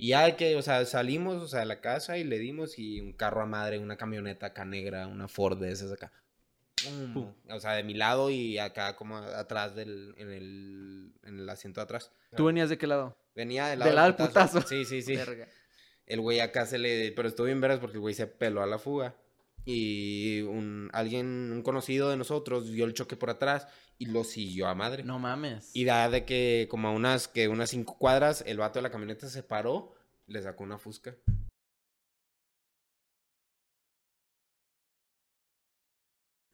[0.00, 3.02] Y ya que, o sea, salimos, o sea, de la casa y le dimos y
[3.02, 6.10] un carro a madre, una camioneta acá negra, una Ford de esas acá.
[7.12, 7.34] Pum.
[7.50, 11.80] O sea, de mi lado y acá como atrás del, en el, en el asiento
[11.80, 12.10] de atrás.
[12.34, 13.14] ¿Tú venías de qué lado?
[13.34, 14.62] Venía del Del lado, lado del putazo.
[14.62, 15.16] Sí, sí, sí.
[15.16, 15.46] Verga.
[16.06, 17.12] El güey acá se le...
[17.12, 19.14] Pero estuvo bien veras porque el güey se peló a la fuga.
[19.66, 23.68] Y un, alguien, un conocido de nosotros, vio el choque por atrás
[24.00, 25.04] y lo siguió a madre.
[25.04, 25.70] No mames.
[25.74, 28.90] Y da de que como a unas, que unas cinco cuadras, el vato de la
[28.90, 29.94] camioneta se paró,
[30.26, 31.14] le sacó una fusca.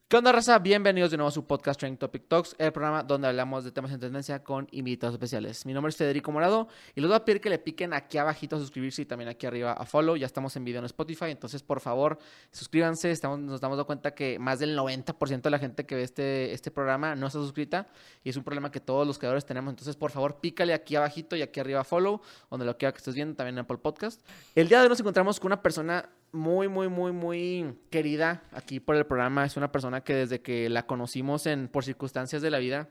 [0.08, 0.60] ¿Qué onda, raza?
[0.60, 3.90] Bienvenidos de nuevo a su podcast Trending Topic Talks, el programa donde hablamos de temas
[3.90, 5.66] en tendencia con invitados especiales.
[5.66, 8.54] Mi nombre es Federico Morado y les voy a pedir que le piquen aquí abajito
[8.54, 10.14] a suscribirse y también aquí arriba a follow.
[10.14, 12.20] Ya estamos en video en Spotify, entonces por favor
[12.52, 13.12] suscríbanse.
[13.40, 17.16] Nos damos cuenta que más del 90% de la gente que ve este, este programa
[17.16, 17.88] no está suscrita
[18.22, 19.72] y es un problema que todos los creadores tenemos.
[19.72, 22.98] Entonces por favor pícale aquí abajito y aquí arriba a follow, donde lo quiera que
[22.98, 24.24] estés viendo, también en Apple Podcast.
[24.54, 28.78] El día de hoy nos encontramos con una persona muy, muy, muy, muy querida aquí
[28.80, 29.44] por el programa.
[29.44, 32.88] Es una persona que desde que la conocimos en, por circunstancias de la vida,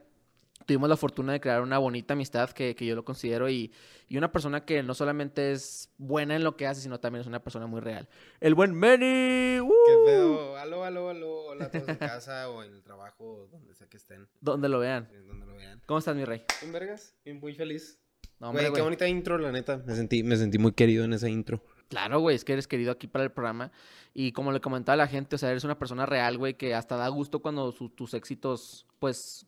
[0.66, 3.72] tuvimos la fortuna de crear una bonita amistad que, que yo lo considero y,
[4.08, 7.28] y una persona que no solamente es buena en lo que hace, sino también es
[7.28, 8.09] una persona muy real.
[8.39, 9.59] El buen Manny.
[9.59, 9.70] ¡uh!
[9.86, 10.58] ¿Qué pedo?
[10.58, 11.36] Aló, aló, aló.
[11.45, 14.80] Hola a todos en casa o en el trabajo, donde sea que estén, Donde lo
[14.80, 15.08] vean.
[15.14, 15.81] en donde lo vean.
[15.86, 16.44] ¿Cómo estás, mi rey?
[16.64, 17.16] ¿En vergas?
[17.23, 18.00] Bien, muy feliz.
[18.39, 18.83] No, Güey, hombre, qué güey.
[18.83, 19.77] bonita intro, la neta.
[19.86, 21.61] Me sentí, me sentí muy querido en esa intro.
[21.88, 23.72] Claro, güey, es que eres querido aquí para el programa.
[24.14, 26.73] Y como le comentaba a la gente, o sea, eres una persona real, güey, que
[26.73, 29.45] hasta da gusto cuando su- tus éxitos, pues,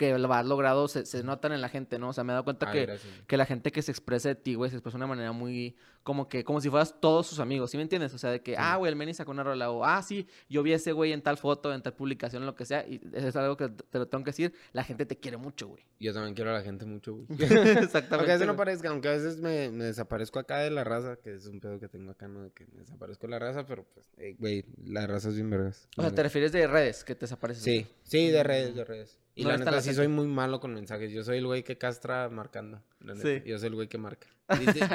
[0.00, 2.08] que lo has logrado, se, se notan en la gente, ¿no?
[2.08, 4.34] O sea, me he dado cuenta Ay, que, que la gente que se expresa de
[4.34, 7.38] ti, güey, se expresa de una manera muy, como que, como si fueras todos sus
[7.38, 8.14] amigos, ¿sí me entiendes?
[8.14, 8.56] O sea, de que, Sí.
[8.58, 11.12] ah, güey, el Manny sacó una rola, o, ah, sí, yo vi a ese güey
[11.12, 13.98] en tal foto, en tal publicación, lo que sea, y eso es algo que te
[13.98, 15.84] lo tengo que decir, la gente te quiere mucho, güey.
[16.00, 17.26] Yo también quiero a la gente mucho, güey.
[17.28, 17.90] Exactamente.
[18.16, 21.16] Aunque a veces no parezca, aunque a veces me, me desaparezco acá de la raza,
[21.16, 22.44] que es un pedo que tengo acá, ¿no?
[22.44, 24.06] De que me desaparezco de la raza, pero pues,
[24.38, 25.86] güey, la raza es bien vergas.
[25.98, 27.62] O sea, te refieres de redes, que te desapareces.
[27.62, 29.18] Sí, sí, de redes, de redes.
[29.40, 31.10] Y No la neta, sí soy muy malo con mensajes.
[31.12, 32.80] Yo soy el güey que castra marcando.
[33.00, 33.26] la neta.
[33.28, 33.42] Sí.
[33.46, 34.26] Yo soy el güey que marca.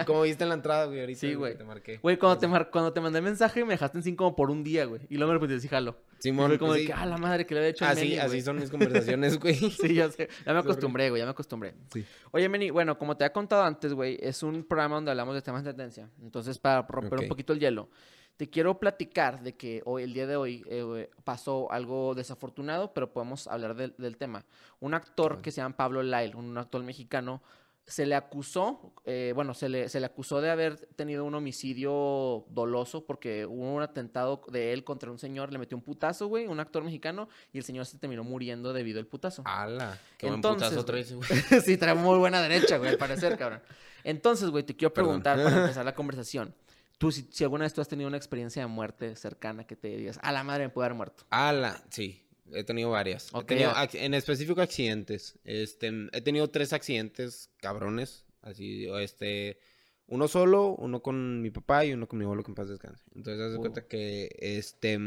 [0.05, 1.19] Como viste en la entrada, güey, ahorita.
[1.19, 1.57] Sí, güey.
[1.57, 1.97] Te marqué.
[1.99, 4.63] Güey, cuando te, mar- cuando te mandé mensaje me dejaste en cinco como por un
[4.63, 5.01] día, güey.
[5.09, 5.95] Y luego me repetí, sí, jalo.
[6.19, 6.87] Y Simón, fue como pues, de sí.
[6.87, 8.41] que, ah, la madre que le había hecho el Así, Meni, así güey".
[8.41, 9.55] son mis conversaciones, güey.
[9.55, 10.27] Sí, ya sé.
[10.45, 11.73] Ya me acostumbré, güey, ya me acostumbré.
[11.93, 12.05] Sí.
[12.31, 15.41] Oye, Meni, bueno, como te había contado antes, güey, es un programa donde hablamos de
[15.41, 16.09] temas de tendencia.
[16.21, 17.89] Entonces, para romper un poquito el hielo,
[18.37, 23.13] te quiero platicar de que hoy, el día de hoy, eh, pasó algo desafortunado, pero
[23.13, 24.45] podemos hablar del, del tema.
[24.79, 27.41] Un actor que se llama Pablo Lyle, un actor mexicano,
[27.87, 32.45] se le acusó, eh, bueno, se le, se le acusó de haber tenido un homicidio
[32.49, 36.47] doloso porque hubo un atentado de él contra un señor, le metió un putazo, güey,
[36.47, 39.43] un actor mexicano, y el señor se terminó muriendo debido al putazo.
[39.45, 39.99] ¡Hala!
[40.17, 41.03] Qué buen Entonces, putazo güey.
[41.05, 41.61] traes, güey.
[41.61, 43.61] sí, trae muy buena derecha, güey, al parecer, cabrón.
[44.03, 45.21] Entonces, güey, te quiero Perdón.
[45.21, 46.55] preguntar para empezar la conversación.
[46.97, 49.89] Tú, si, si alguna vez tú has tenido una experiencia de muerte cercana que te
[49.97, 51.25] digas, a la madre me puede haber muerto.
[51.29, 51.83] ¡Hala!
[51.89, 52.21] Sí.
[52.53, 53.31] He tenido varias.
[53.33, 55.39] He tenido en específico accidentes.
[55.43, 58.23] Este, he tenido tres accidentes cabrones.
[58.41, 59.57] Así, este,
[60.05, 63.03] uno solo, uno con mi papá y uno con mi abuelo que en paz descanse.
[63.15, 63.61] Entonces, haz de Uh.
[63.61, 64.99] cuenta que, este,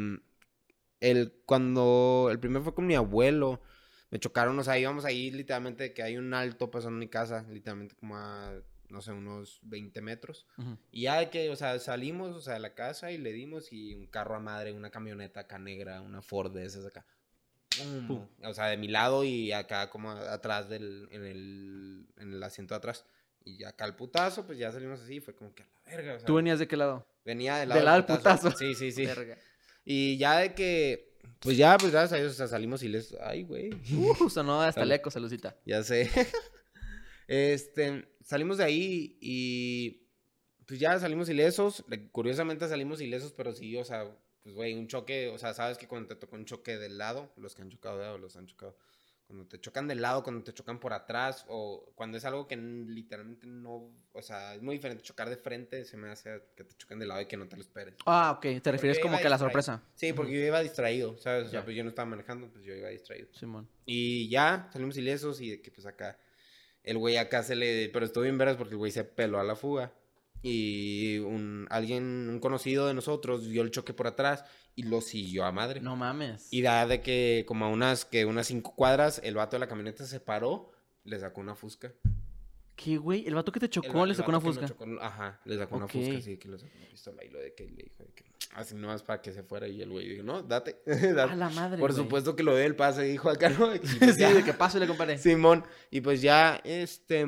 [1.01, 3.63] el, cuando, el primero fue con mi abuelo,
[4.11, 7.95] me chocaron, o sea, íbamos ahí literalmente que hay un alto pasando mi casa, literalmente
[7.95, 8.53] como a,
[8.91, 10.47] no sé, unos 20 metros.
[10.91, 13.73] Y ya de que, o sea, salimos, o sea, de la casa y le dimos
[13.73, 17.07] y un carro a madre, una camioneta acá negra, una Ford de esas acá.
[18.07, 18.27] Pum.
[18.43, 22.75] O sea, de mi lado y acá como atrás del, en el, en el asiento
[22.75, 23.05] de atrás.
[23.45, 26.19] Y acá el putazo, pues ya salimos así, fue como que a la verga, o
[26.19, 27.07] sea, ¿Tú venías de qué lado?
[27.25, 28.51] venía del lado, lado del putazo.
[28.53, 29.05] Sí, sí, sí.
[29.07, 29.37] Verga.
[29.85, 33.15] Y ya de que, pues ya, pues gracias a Dios, o sea, salimos y les,
[33.21, 33.71] ay, güey.
[33.95, 35.57] Uh, sonó hasta el eco, saludcita.
[35.65, 36.11] Ya sé.
[37.29, 40.09] este, salimos de ahí y
[40.67, 41.85] pues ya salimos ilesos.
[41.89, 44.11] Le- Curiosamente salimos ilesos, pero sí, o sea,
[44.43, 47.33] pues güey, un choque, o sea, sabes que cuando te toca un choque del lado,
[47.37, 48.77] los que han chocado de lado, los han chocado.
[49.27, 52.57] Cuando te chocan del lado, cuando te chocan por atrás, o cuando es algo que
[52.57, 56.75] literalmente no, o sea, es muy diferente chocar de frente, se me hace que te
[56.79, 57.95] choquen de lado y que no te lo esperes.
[58.07, 58.63] Ah, ok.
[58.63, 59.83] Te refieres como que a la sorpresa.
[59.95, 61.49] Sí, porque yo iba distraído, ¿sabes?
[61.49, 63.29] O sea, pues yo no estaba manejando, pues yo iba distraído.
[63.35, 63.69] Simón.
[63.85, 66.19] Y ya, salimos ilesos y de que pues acá,
[66.89, 69.45] el güey acá se le, pero estuvo bien veras porque el güey se peló a
[69.45, 69.93] la fuga.
[70.41, 74.45] Y un, alguien, un conocido de nosotros vio el choque por atrás
[74.75, 75.83] y lo siguió a madre.
[75.83, 76.49] No mames.
[76.51, 79.69] Y da de que como a unas, que unas cinco cuadras, el vato de la
[79.69, 80.71] camioneta se paró,
[81.05, 81.93] le sacó una fusca.
[82.81, 83.27] ¿Qué, güey?
[83.27, 84.65] El vato que te chocó le sacó una fusca.
[84.67, 87.53] chocó, ajá, le sacó una fusca, así que le sacó una pistola y lo de
[87.53, 90.09] que le dijo de que así no es para que se fuera y el güey
[90.09, 91.21] dijo, no, date, date.
[91.21, 92.05] A la madre, Por güey.
[92.05, 93.75] supuesto que lo dé el pase, dijo acá, ¿no?
[93.75, 94.33] Y pues sí, ya.
[94.33, 95.19] de que paso le comparé.
[95.19, 95.65] Simón.
[95.91, 97.27] Y pues ya, este,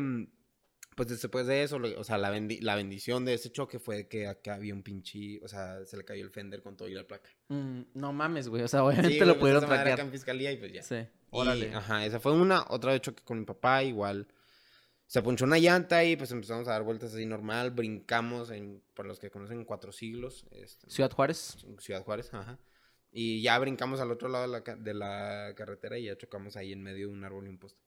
[0.95, 4.29] pues después de eso, o sea, la, bendi- la bendición de ese choque fue que
[4.29, 7.05] acá había un pinche, o sea, se le cayó el fender con todo y la
[7.07, 7.29] placa.
[7.49, 8.63] Mm, no mames, güey.
[8.63, 9.99] O sea, obviamente Sí, lo güey, pues pudieron traquear.
[10.01, 10.83] en fiscalía y pues ya.
[10.85, 10.95] Sí.
[10.97, 11.75] Y, Órale.
[11.75, 14.29] ajá, esa fue una, otra de choque con mi papá, igual.
[15.11, 19.07] Se ponchó una llanta y pues empezamos a dar vueltas así normal, brincamos en, por
[19.07, 20.47] los que conocen, cuatro siglos.
[20.53, 21.57] este, Ciudad Juárez.
[21.81, 22.61] Ciudad Juárez, ajá.
[23.11, 26.73] Y ya brincamos al otro lado de la, de la carretera y ya chocamos ahí
[26.73, 27.81] en medio de un árbol y un poste.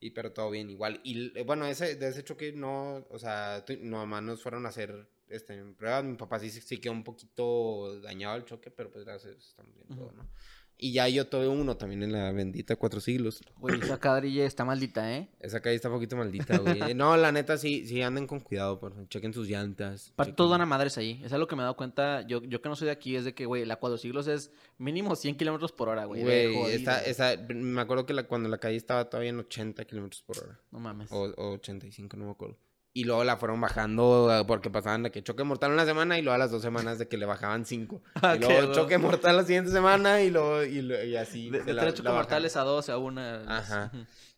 [0.00, 1.00] Y pero todo bien, igual.
[1.04, 5.08] Y eh, bueno, ese, de ese choque no, o sea, nomás nos fueron a hacer
[5.28, 6.02] este, pruebas.
[6.02, 9.86] Mi papá sí, sí quedó un poquito dañado el choque, pero pues gracias, estamos bien
[9.96, 10.16] todo, Ujú.
[10.16, 10.28] ¿no?
[10.76, 13.40] Y ya yo tuve uno también en la bendita Cuatro Siglos.
[13.58, 15.28] Güey, esa cadrilla está maldita, ¿eh?
[15.40, 16.94] Esa calle está un poquito maldita, güey.
[16.94, 19.08] No, la neta, sí, sí anden con cuidado, por favor.
[19.08, 20.12] Chequen sus llantas.
[20.16, 21.22] Chequen- todos van a madres ahí.
[21.24, 22.22] Es algo que me he dado cuenta.
[22.26, 24.50] Yo, yo que no soy de aquí, es de que, güey, la cuatro siglos es
[24.78, 26.22] mínimo 100 kilómetros por hora, güey.
[26.22, 30.22] Güey, esta, esta, me acuerdo que la, cuando la calle estaba todavía en 80 kilómetros
[30.22, 30.60] por hora.
[30.72, 31.10] No mames.
[31.12, 32.56] O, o 85, no me acuerdo.
[32.96, 36.22] Y luego la fueron bajando eh, porque pasaban de que choque mortal una semana y
[36.22, 38.02] luego a las dos semanas de que le bajaban cinco.
[38.22, 41.50] Ah, y luego choque mortal la siguiente semana y luego y, así.
[41.50, 42.18] De, se de la- tres bajaban.
[42.20, 43.58] mortales a dos, a una.
[43.58, 43.90] Ajá.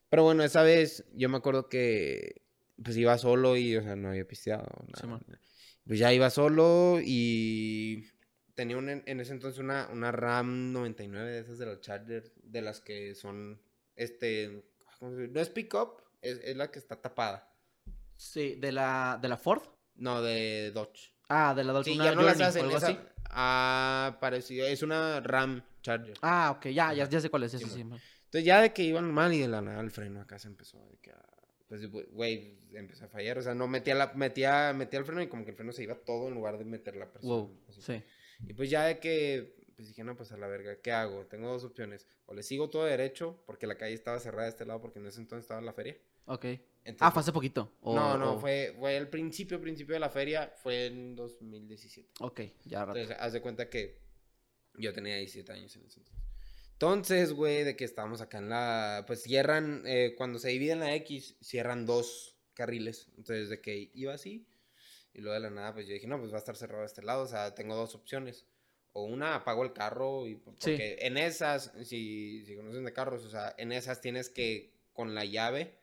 [0.09, 2.43] Pero bueno, esa vez yo me acuerdo que
[2.83, 4.67] pues iba solo y, o sea, no había pisteado.
[5.03, 5.21] nada.
[5.87, 8.09] Pues ya iba solo y
[8.55, 12.63] tenía un- en ese entonces una, una RAM 99 de esas de los Charger, de
[12.63, 13.61] las que son,
[13.97, 14.65] este,
[15.03, 17.53] no es pick-up, es, es la que está tapada.
[18.17, 19.63] Sí, de la, de la Ford.
[19.97, 21.13] No, de Dodge.
[21.29, 21.87] Ah, de la Dodge.
[21.93, 22.71] Sí, ya no las Journey hacen.
[22.71, 22.99] Esa, así.
[23.31, 24.67] ah, parecido.
[24.67, 26.17] Es una RAM Charger.
[26.23, 27.53] Ah, ok, ya, ya, ya sé cuál es.
[27.53, 27.81] Sí, sí, sí.
[27.81, 30.79] Entonces ya de que iban mal y de la nada el freno acá se empezó
[30.89, 31.25] de que, a-
[31.69, 33.39] pues, güey, empezó a fallar.
[33.39, 35.83] O sea, no metía, la, metía, metía el freno y como que el freno se
[35.83, 37.33] iba todo en lugar de meter la presión.
[37.33, 38.03] Wow, sí.
[38.47, 41.27] Y pues ya de que, pues dije, no, pues a la verga, ¿qué hago?
[41.27, 42.07] Tengo dos opciones.
[42.27, 45.07] O le sigo todo derecho, porque la calle estaba cerrada de este lado, porque en
[45.07, 45.97] ese entonces estaba la feria.
[46.27, 46.45] Ok.
[46.45, 47.73] Entonces, Ah, fue hace poquito.
[47.81, 52.09] o- no, no, o- fue, fue el principio, principio de la feria, fue en 2017.
[52.21, 52.99] Ok, ya rato.
[52.99, 53.99] Entonces, haz de cuenta que
[54.75, 56.23] yo tenía 17 años en ese entonces.
[56.75, 59.05] Entonces, güey, de que estábamos acá en la.
[59.07, 63.09] Pues cierran, eh, cuando se divide en la X, cierran dos carriles.
[63.17, 64.47] Entonces, de que iba así.
[65.15, 67.03] Y luego de la nada, pues yo dije, no, pues va a estar cerrado este
[67.03, 67.23] lado.
[67.23, 68.47] O sea, tengo dos opciones.
[68.93, 70.27] O una, apago el carro.
[70.27, 74.75] Y, porque en esas, si, si conocen de carros, o sea, en esas tienes que,
[74.93, 75.79] con la llave,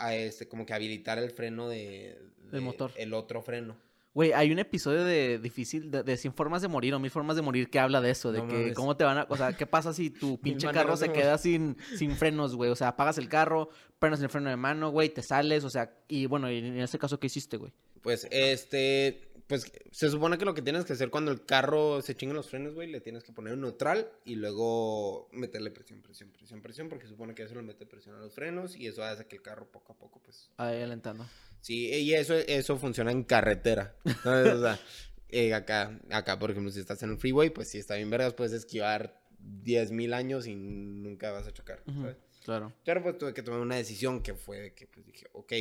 [0.00, 2.18] a este, como que habilitar el freno de.
[2.50, 2.90] de- motor.
[2.96, 3.76] El otro freno.
[4.12, 7.36] Güey, hay un episodio de difícil, de, de 100 formas de morir o mil formas
[7.36, 9.52] de morir que habla de eso, de No que cómo te van a, o sea,
[9.52, 13.18] qué pasa si tu pinche carro se queda sin, sin frenos, güey, o sea, apagas
[13.18, 13.68] el carro,
[14.00, 16.98] frenas el freno de mano, güey, te sales, o sea, y bueno, y en este
[16.98, 17.72] caso, ¿qué hiciste, güey?
[18.00, 22.16] Pues, este, pues se supone que lo que tienes que hacer cuando el carro se
[22.16, 26.30] chinga los frenos, güey, le tienes que poner un neutral y luego meterle presión, presión,
[26.30, 29.02] presión, presión, porque se supone que eso le mete presión a los frenos y eso
[29.02, 31.26] hace que el carro poco a poco, pues, Ahí alentando.
[31.60, 34.54] sí, y eso, eso funciona en carretera, ¿sabes?
[34.54, 34.78] O sea,
[35.30, 38.34] eh, acá, acá, por ejemplo, si estás en el freeway, pues si está bien vergas,
[38.34, 39.20] puedes esquivar
[39.64, 42.18] 10.000 años y nunca vas a chocar, ¿sabes?
[42.44, 42.72] Claro.
[42.84, 45.52] Pero pues tuve que tomar una decisión que fue de que pues dije, ok,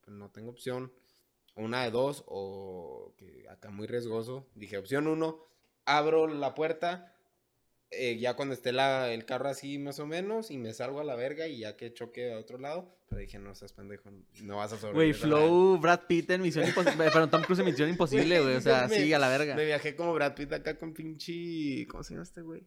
[0.00, 0.90] pues no tengo opción.
[1.56, 4.46] Una de dos o que acá muy riesgoso.
[4.54, 5.38] Dije, opción uno,
[5.84, 7.10] abro la puerta
[7.90, 11.04] eh, ya cuando esté la, el carro así más o menos y me salgo a
[11.04, 12.92] la verga y ya que choque a otro lado.
[13.08, 14.10] Pero dije, no seas pendejo,
[14.42, 15.14] no vas a Güey, sobrevivir.
[15.20, 15.26] verga".
[15.46, 18.88] Flow, Brad Pitt en Misión Imposible, pero Tom Cruise en Misión Imposible, güey, o sea,
[18.88, 19.54] Me- sí, a la verga.
[19.54, 21.86] Me viajé como Brad Pitt acá con pinche...
[21.86, 22.66] ¿Cómo se llama este güey?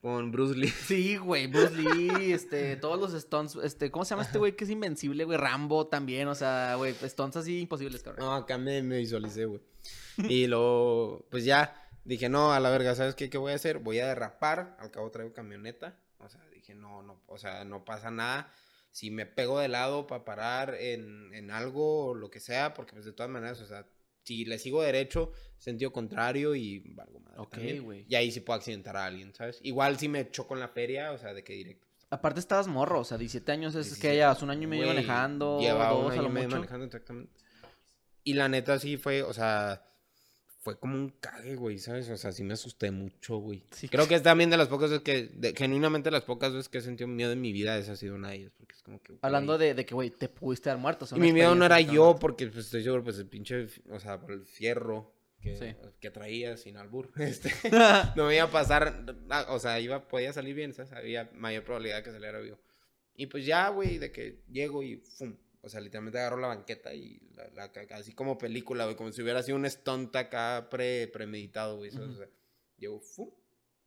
[0.00, 0.68] Con Bruce Lee.
[0.86, 4.64] Sí, güey, Bruce Lee, este, todos los stunts, este, ¿cómo se llama este güey que
[4.64, 5.38] es invencible, güey?
[5.38, 8.24] Rambo también, o sea, güey, stunts así imposibles, cabrón.
[8.24, 9.60] No, acá me, me visualicé, güey.
[10.28, 13.78] Y luego, pues ya, dije, no, a la verga, ¿sabes qué, qué voy a hacer?
[13.78, 15.98] Voy a derrapar, al cabo traigo camioneta.
[16.18, 18.52] O sea, dije, no, no, o sea, no pasa nada.
[18.90, 22.92] Si me pego de lado para parar en, en algo o lo que sea, porque
[22.92, 23.86] pues de todas maneras, o sea,
[24.26, 28.04] si le sigo derecho, sentido contrario y valgo madre Ok, güey.
[28.08, 29.60] Y ahí sí puedo accidentar a alguien, ¿sabes?
[29.62, 31.86] Igual si me choco en la feria, o sea, de que directo.
[32.10, 34.86] Aparte estabas morro, o sea, 17 años es que 17, llevas un año y medio
[34.88, 36.56] manejando, Llevaba dos un año y medio mucho.
[36.56, 37.32] manejando, exactamente.
[38.24, 39.84] Y la neta sí fue, o sea,
[40.66, 42.10] fue como un cague, güey, ¿sabes?
[42.10, 43.62] O sea, sí me asusté mucho, güey.
[43.70, 43.88] Sí.
[43.88, 46.78] Creo que es también de las pocas veces que, de- genuinamente las pocas veces que
[46.78, 49.00] he sentido miedo en mi vida, esa ha sido una de ellas, porque es como
[49.00, 49.12] que...
[49.12, 51.04] güey, Hablando de, de que, güey, te pudiste dar muerto.
[51.04, 53.68] o sea, Y mi miedo no era yo, porque pues, estoy seguro, pues el pinche,
[53.90, 55.76] o sea, por el fierro que, Sí.
[56.00, 57.52] que traía sin albur, este,
[58.16, 60.90] no me iba a pasar, ah, o sea, iba, podía salir bien, ¿sabes?
[60.92, 62.58] Había mayor probabilidad de que saliera vivo.
[63.14, 65.36] Y pues ya, güey, de que llego y ¡fum!
[65.66, 69.42] O sea, literalmente agarro la banqueta y la, así como película, güey, como si hubiera
[69.42, 72.10] sido un stunt acá pre, premeditado, güey, ¿sabes?
[72.10, 72.14] Ujú.
[72.14, 72.28] O sea,
[72.76, 73.30] llego, ¡fum!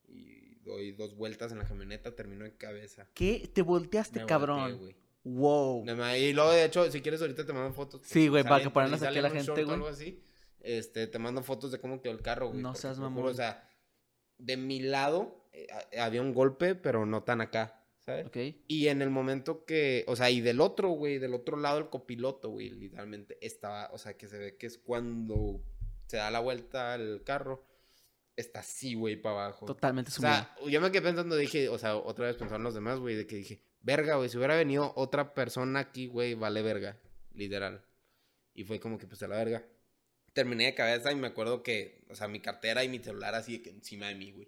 [0.05, 3.07] Y doy dos vueltas en la camioneta, termino en cabeza.
[3.13, 3.49] ¿Qué?
[3.53, 4.59] Te volteaste, Me cabrón.
[4.59, 4.95] volteé, güey.
[5.23, 5.85] Wow.
[6.17, 8.01] Y luego, de hecho, si quieres, ahorita te mando fotos.
[8.03, 9.75] Sí, güey, para que ponerlas aquí a la gente, güey.
[9.75, 10.21] algo así,
[10.59, 12.61] este, te mando fotos de cómo quedó el carro, güey.
[12.61, 13.25] No seas mamón.
[13.25, 13.69] O sea,
[14.37, 15.67] de mi lado eh,
[15.97, 17.78] había un golpe, pero no tan acá,
[18.09, 18.55] ¿sabes?
[18.67, 21.89] Y en el momento que, o sea, y del otro, güey, del otro lado el
[21.89, 25.61] copiloto, güey, literalmente estaba, o sea, que se ve que es cuando
[26.07, 27.65] se da la vuelta al carro,
[28.35, 29.65] está así, güey, para abajo.
[29.65, 30.33] Totalmente O sumido.
[30.33, 33.15] sea, yo me quedé pensando, dije, o sea, otra vez pensando en los demás, güey,
[33.15, 36.97] de que dije, verga, güey, si hubiera venido otra persona aquí, güey, vale verga,
[37.33, 37.83] literal.
[38.53, 39.63] Y fue como que, pues, a la verga.
[40.33, 43.57] Terminé de cabeza y me acuerdo que, o sea, mi cartera y mi celular así
[43.57, 44.47] de que encima de mí, güey.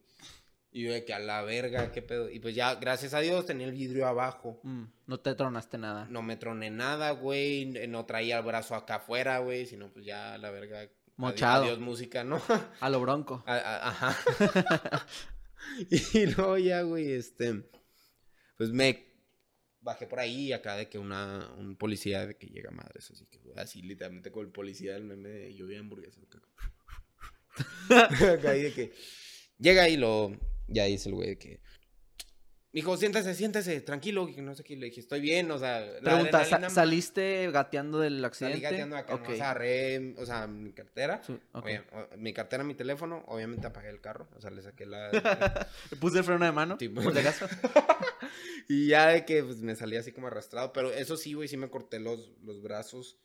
[0.74, 2.30] Y yo de que a la verga, qué pedo.
[2.30, 4.62] Y pues ya, gracias a Dios, tenía el vidrio abajo.
[4.64, 6.08] Mm, no te tronaste nada.
[6.10, 7.66] No me troné nada, güey.
[7.88, 9.66] No traía el brazo acá afuera, güey.
[9.66, 10.90] Sino pues ya, la verga.
[11.18, 11.66] Mochado.
[11.66, 12.42] Adiós, música, ¿no?
[12.80, 13.44] A lo bronco.
[13.46, 15.06] A- a- Ajá.
[15.90, 17.64] y luego ya, güey, este.
[18.58, 19.08] Pues me
[19.82, 23.26] bajé por ahí acá de que una, un policía de que llega a madres, así
[23.26, 26.24] que así literalmente con el policía del meme de vi hamburguesas.
[26.24, 26.40] acá.
[28.34, 28.94] acá y de que
[29.58, 30.32] llega y lo
[30.72, 31.62] ya dice el güey de que
[32.74, 34.78] Dijo, siéntese, siéntese, tranquilo, no sé qué.
[34.78, 35.82] Le dije, estoy bien, o sea.
[35.82, 38.60] la Pregunta, ¿sa- adrenalina me- ¿saliste gateando del accidente?
[38.60, 39.24] Salí gateando acá, Ok.
[39.24, 41.22] nomás agarré, o sea, mi cartera.
[41.22, 41.66] Su- ok.
[41.66, 45.12] Oye, o- mi cartera, mi teléfono, obviamente apagué el carro, o sea, le saqué la...
[45.92, 46.78] ¿Le puse el freno de mano?
[46.80, 47.46] Sí, por si acaso.
[48.70, 51.58] y ya de que pues, me salí así como arrastrado, pero eso sí, güey, sí
[51.58, 53.18] me corté los, los brazos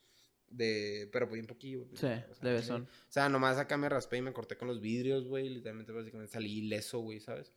[0.51, 1.09] de...
[1.13, 1.81] Pero pues un poquillo.
[1.85, 2.77] güey, Sí, o sea.
[2.77, 6.33] O sea, nomás acá me raspé y me corté con los vidrios, güey, literalmente básicamente
[6.33, 7.53] salí ileso, güey, ¿sabes?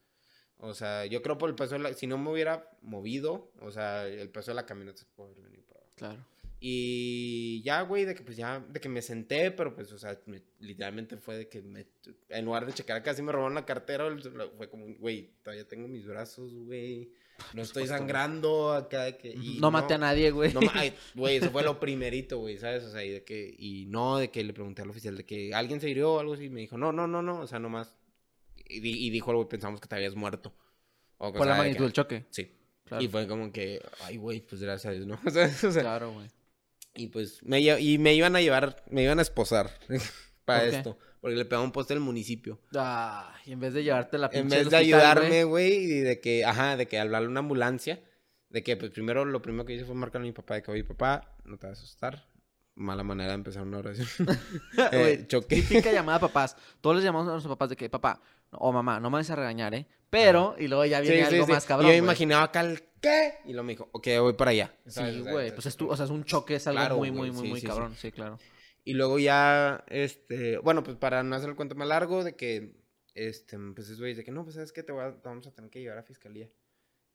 [0.58, 1.93] O sea, yo creo por el peso de la...
[1.93, 5.43] Si no me hubiera movido, o sea, el peso de la camioneta se puede haber
[5.46, 5.93] venido para abajo.
[5.96, 6.25] Claro.
[6.62, 10.19] Y ya, güey, de que pues ya, de que me senté, pero pues, o sea,
[10.25, 11.88] me- literalmente fue de que me,
[12.27, 14.05] en lugar de checar casi me robaron la cartera,
[14.58, 17.12] fue como, güey, todavía tengo mis brazos, güey,
[17.53, 20.53] no estoy sangrando acá, que, y No maté a nadie, güey.
[20.53, 22.84] no ay, güey, eso fue lo primerito, güey, ¿sabes?
[22.84, 25.53] O sea, y de que, y no, de que le pregunté al oficial de que
[25.53, 27.60] alguien se hirió o algo así, y me dijo, no, no, no, no, o sea,
[27.60, 27.93] nomás,
[28.67, 30.53] y, y dijo, güey, pensamos que te habías muerto.
[31.17, 32.25] O, Por la magnitud del choque.
[32.29, 32.51] Sí.
[32.86, 33.03] Claro.
[33.03, 35.19] Y fue como que, ay, güey, pues gracias a Dios, ¿no?
[35.25, 36.27] O sea, o sea, Claro, güey.
[36.96, 39.72] y pues me, y me iban a llevar, me iban a esposar
[40.46, 40.98] para esto.
[41.22, 42.60] Porque le pegaba un poste al municipio.
[42.76, 46.20] Ah, y en vez de llevarte la pinche En vez de ayudarme, güey, y de
[46.22, 48.02] que, ajá, de que hablarle a una ambulancia,
[48.50, 50.72] de que pues primero lo primero que hice fue marcarle a mi papá de que,
[50.72, 52.26] oye, papá, no te vas a asustar.
[52.76, 54.08] Mala manera de empezar una oración.
[54.94, 55.58] Eh, choqué.
[55.58, 56.56] Típica llamada a papás.
[56.80, 58.22] Todos les llamamos a nuestros papás de que, papá,
[58.52, 59.86] o mamá, no me vas a regañar, ¿eh?
[60.10, 61.52] Pero, y luego ya viene sí, algo sí.
[61.52, 61.88] más cabrón.
[61.88, 62.06] yo me güey.
[62.06, 63.34] imaginaba acá el qué.
[63.46, 64.74] Y luego me dijo, ok, voy para allá.
[64.88, 65.16] ¿sabes?
[65.16, 65.52] Sí, O sea, güey.
[65.54, 67.44] Pues es, tu, o sea, es un choque, es algo Claro, muy, güey, muy, muy,
[67.44, 67.68] sí, muy sí.
[67.68, 67.96] cabrón.
[67.96, 68.40] Sí, claro.
[68.84, 72.76] Y luego ya, este, bueno, pues para no hacer el cuento más largo, de que,
[73.14, 75.70] este, pues es güey, de que no, pues sabes que te, te vamos a tener
[75.70, 76.50] que llevar a fiscalía.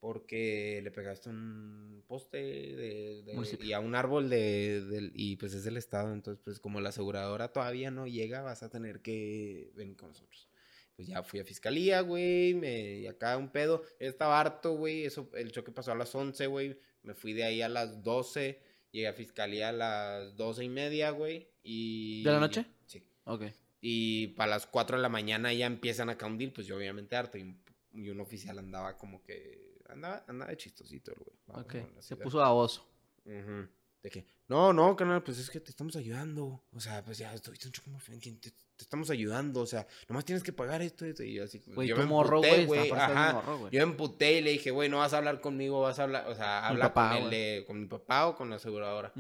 [0.00, 5.54] Porque le pegaste un poste de, de- y a un árbol de, del- y pues
[5.54, 6.12] es del estado.
[6.12, 10.50] Entonces, pues como la aseguradora todavía no llega, vas a tener que venir con nosotros.
[10.94, 13.83] Pues ya fui a fiscalía, güey, me, y acá un pedo.
[13.99, 16.78] Estaba harto, güey, eso, el choque pasó a las 11, güey.
[17.02, 18.61] Me fui de ahí a las 12,
[18.94, 21.48] llegué a fiscalía a las 12 y media, güey.
[21.64, 22.22] Y...
[22.22, 22.64] ¿De la noche?
[22.86, 23.02] Sí.
[23.24, 23.42] Ok.
[23.80, 27.16] Y para las 4 de la mañana ya empiezan a un deal, pues yo obviamente
[27.16, 27.36] harto.
[27.36, 27.60] Y un,
[27.92, 29.82] y un oficial andaba como que.
[29.88, 31.36] Andaba, andaba de chistosito el güey.
[31.46, 31.74] Vamos, Ok.
[32.00, 32.88] Se puso a oso.
[33.26, 33.68] Ujú.
[34.02, 36.64] De que, no, no, canal, pues es que te estamos ayudando.
[36.72, 39.60] O sea, pues ya, estoy un feo, te, te estamos ayudando.
[39.60, 41.22] O sea, nomás tienes que pagar esto, esto.
[41.22, 42.88] Y yo así, pues, Güey, yo me morro, emputé, güey.
[42.90, 43.42] para.
[43.70, 46.26] Yo me emputé y le dije, güey, no vas a hablar conmigo, vas a hablar,
[46.28, 47.30] o sea, habla papá, con, güey.
[47.30, 49.12] de- con mi papá o con la aseguradora.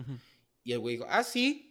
[0.62, 1.70] Y el güey dijo, ah, sí.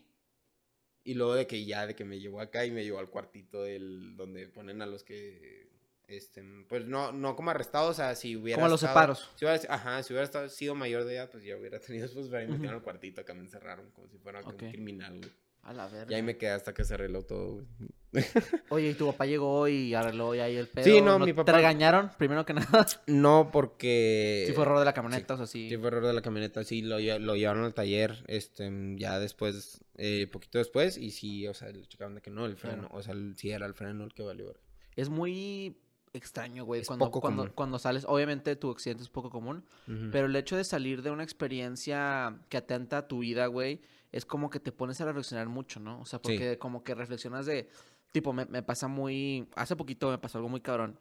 [1.05, 3.63] Y luego de que ya, de que me llevó acá y me llevó al cuartito
[3.63, 5.69] del, donde ponen a los que,
[6.07, 9.29] este, pues no, no como arrestados, o sea, si hubiera Como los estado- separos.
[9.35, 12.27] Si hubiera, ajá, si hubiera estado, sido mayor de edad, pues ya hubiera tenido después,
[12.31, 12.59] pero ahí me Ujú.
[12.59, 14.47] metieron al cuartito, acá me encerraron como si fuera Ok.
[14.61, 15.31] un criminal, güey.
[15.63, 16.11] A la verga.
[16.11, 17.65] Y ahí me quedé hasta que se arregló todo, güey.
[18.69, 20.83] Oye, y tu papá llegó y arregló ya ahí el pedo.
[20.85, 22.85] Sí, no, mi papá- ¿Te regañaron, primero que nada?
[23.07, 24.43] No, porque...
[24.45, 25.69] sí fue error de la camioneta, o sea, sí.
[25.69, 29.83] Sí, fue error de la camioneta, sí, lo, lo llevaron al taller, este, ya después,
[29.97, 32.95] eh, poquito después, y sí, o sea, le checaron de que no, el freno, Claro.
[32.97, 34.53] o sea, sí era el freno el que valió.
[34.95, 35.77] Es muy
[36.13, 36.81] extraño, güey.
[36.81, 37.53] Es Cuando, poco cuando, común.
[37.55, 39.63] cuando sales, obviamente tu accidente es poco común,
[40.11, 43.81] pero el hecho de salir de una experiencia que atenta a tu vida, güey,
[44.13, 45.99] es como que te pones a reflexionar mucho, ¿no?
[45.99, 46.21] O sea, Sí.
[46.23, 47.67] porque como que reflexionas de,
[48.13, 50.97] tipo, me, me pasa muy, hace poquito me pasó algo muy cabrón,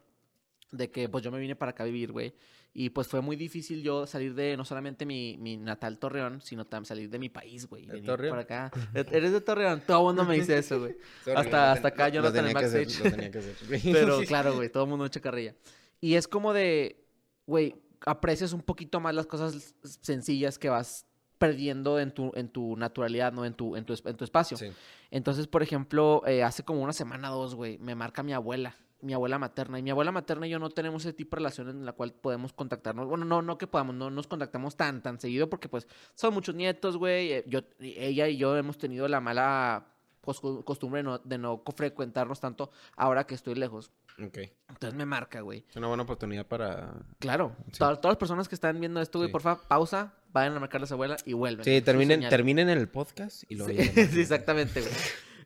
[0.71, 2.33] de que pues yo me vine para acá a vivir, güey,
[2.73, 6.65] y pues fue muy difícil yo salir de no solamente mi, mi natal Torreón, sino
[6.65, 7.83] también salir de mi país, güey.
[7.83, 8.31] y ¿De venir Torreón?
[8.31, 8.71] Para acá.
[8.95, 10.97] E- Eres de Torreón, todo el mundo me dice eso, güey.
[11.35, 13.05] Hasta- hasta acá lo Jonathan en tenía que hacer, backstage.
[13.05, 13.55] lo tenía que hacer.
[13.93, 15.53] Pero claro, güey, todo el mundo echa carrilla.
[16.01, 17.05] Y es como de,
[17.45, 17.75] güey,
[18.07, 21.05] aprecias un poquito más las cosas sencillas que vas
[21.43, 23.43] perdiendo en tu, en tu naturalidad, ¿no?
[23.43, 24.55] En tu, en tu, en tu espacio.
[24.55, 24.67] Sí.
[25.11, 28.77] Entonces, por ejemplo, eh, hace como una semana o dos, güey, me marca mi abuela,
[29.01, 29.77] mi abuela materna.
[29.77, 32.13] Y mi abuela materna y yo no tenemos ese tipo de relación en la cual
[32.13, 33.09] podemos contactarnos.
[33.09, 35.85] Bueno, no, no que podamos, no nos contactamos tan, tan seguido porque pues
[36.15, 37.33] son muchos nietos, güey.
[37.33, 39.85] eh, Yo, ella y yo hemos tenido la mala
[40.23, 43.91] costumbre de no, de no frecuentarnos tanto ahora que estoy lejos.
[44.23, 44.37] Ok.
[44.69, 45.65] Entonces me marca, güey.
[45.69, 46.93] Es una buena oportunidad para...
[47.19, 47.55] Claro.
[47.71, 47.79] Sí.
[47.79, 49.31] Todas, todas las personas que están viendo esto, güey, Sí.
[49.31, 51.63] porfa, pausa, vayan a marcarle a abuela y vuelven.
[51.65, 53.73] Sí, terminen, terminen el podcast y luego...
[53.93, 54.93] Sí, exactamente, güey.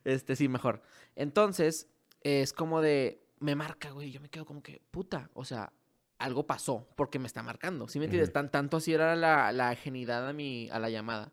[0.04, 0.82] Este, sí, mejor.
[1.16, 1.88] Entonces,
[2.22, 4.12] es como de, me marca, güey.
[4.12, 5.74] Yo me quedo como que, puta, o sea,
[6.18, 7.88] algo pasó porque me está marcando.
[7.88, 8.34] ¿Sí me entiendes?
[8.34, 11.32] Tan, tanto así era la, la genidad a, mi, a la llamada.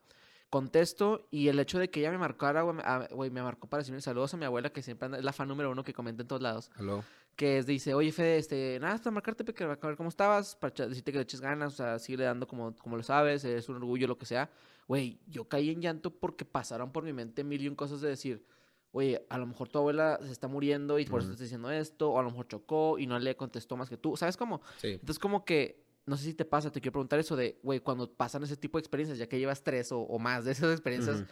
[0.54, 3.68] Contesto y el hecho de que ella me marcara, güey, me- ah, güey, me marcó
[3.68, 5.92] para decirme saludos a mi abuela, que siempre anda- es la fan número uno que
[5.92, 6.70] comenta en todos lados.
[6.76, 7.02] Aló.
[7.34, 10.72] Que es, dice, oye, Fede, este, nada, hasta marcarte, porque a ver cómo estabas, para
[10.86, 13.74] decirte que le eches ganas, o sea, sigue dando como, como lo sabes, es un
[13.76, 14.48] orgullo, lo que sea.
[14.86, 18.10] Güey, yo caí en llanto porque pasaron por mi mente mil y un cosas de
[18.10, 18.46] decir,
[18.92, 21.68] oye, a lo mejor tu abuela se está muriendo y por eso te está diciendo
[21.72, 24.62] esto, o a lo mejor chocó y no le contestó más que tú, ¿sabes cómo?
[24.76, 24.92] Sí.
[24.92, 28.14] Entonces, como que, no sé si te pasa, te quiero preguntar eso de, güey, cuando
[28.14, 31.24] pasan ese tipo de experiencias, ya que llevas tres o, o más de esas experiencias.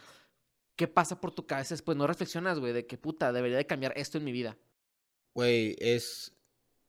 [0.75, 1.97] ¿qué pasa por tu cabeza después?
[1.97, 4.57] No reflexionas, güey, de que puta, debería de cambiar esto en mi vida.
[5.33, 6.33] Güey, es,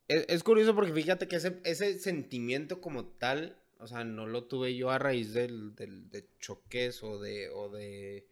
[0.08, 0.24] es...
[0.28, 4.76] Es curioso porque fíjate que ese, ese sentimiento como tal, o sea, no lo tuve
[4.76, 8.26] yo a raíz del, del, de choques o de, o de...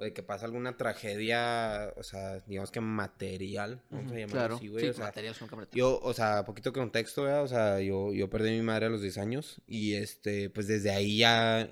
[0.00, 4.54] O de que pasa alguna tragedia, o sea, digamos que material, vamos a llamarlo claro,
[4.56, 4.84] así, güey.
[4.84, 5.06] sí, o sea.
[5.76, 7.42] Yo, o sea, poquito contexto, ¿verdad?
[7.42, 10.68] O sea, yo, yo perdí a mi madre a los 10 años y este, pues
[10.68, 11.68] desde ahí ya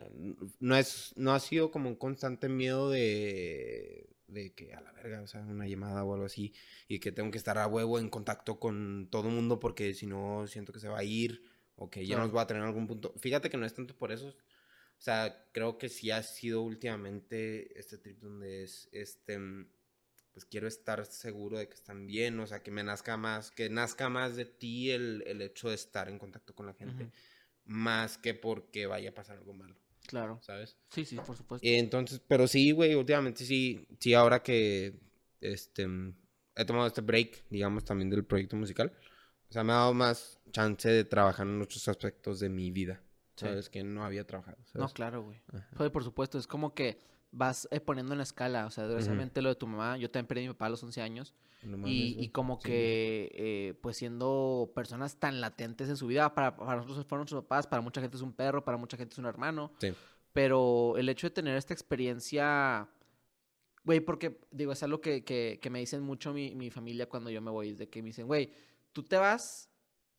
[0.58, 5.22] no es, no ha sido como un constante miedo de, de que a la verga,
[5.22, 6.52] o sea, una llamada o algo así
[6.88, 10.06] y que tengo que estar a huevo en contacto con todo el mundo porque si
[10.06, 11.42] no siento que se va a ir
[11.76, 12.26] o que ya Claro.
[12.26, 13.14] nos va a tener en algún punto.
[13.18, 14.34] Fíjate que no es tanto por eso.
[14.98, 19.68] O sea, creo que sí ha sido últimamente este trip donde es, este, mm,
[20.32, 23.70] pues quiero estar seguro de que están bien, o sea, que me nazca más, que
[23.70, 27.10] nazca más de ti el, el hecho de estar en contacto con la gente,
[27.64, 30.38] más que porque vaya a pasar algo malo, Claro.
[30.42, 30.76] ¿sabes?
[30.90, 31.66] Sí, sí, por supuesto.
[31.66, 34.94] Entonces, pero sí, güey, últimamente sí, sí, ahora que,
[35.40, 36.14] este, mm,
[36.56, 38.92] he tomado este break, digamos, también del proyecto musical,
[39.48, 43.02] o sea, me ha dado más chance de trabajar en otros aspectos de mi vida,
[43.36, 43.46] Sí.
[43.46, 43.68] ¿sabes?
[43.70, 44.92] Que no había trabajado, No, ¿sabes?
[44.94, 45.40] claro, güey.
[45.76, 46.98] Pues, por supuesto, es como que
[47.32, 48.66] vas eh, poniendo en la escala.
[48.66, 50.82] O sea, desgraciadamente lo de tu mamá, yo también perdí a mi papá a los
[50.82, 51.34] 11 años.
[51.62, 52.68] No mames, Y, y como Sí.
[52.68, 57.42] que, eh, pues siendo personas tan latentes en su vida, para, para nosotros fueron nuestros
[57.44, 59.72] papás, para mucha gente es un perro, para mucha gente es un hermano.
[59.80, 59.92] Sí.
[60.32, 62.88] Pero el hecho de tener esta experiencia,
[63.84, 67.30] güey, porque digo, es algo que, que, que me dicen mucho mi, mi familia cuando
[67.30, 68.50] yo me voy, es de que me dicen, güey,
[68.92, 69.70] tú te vas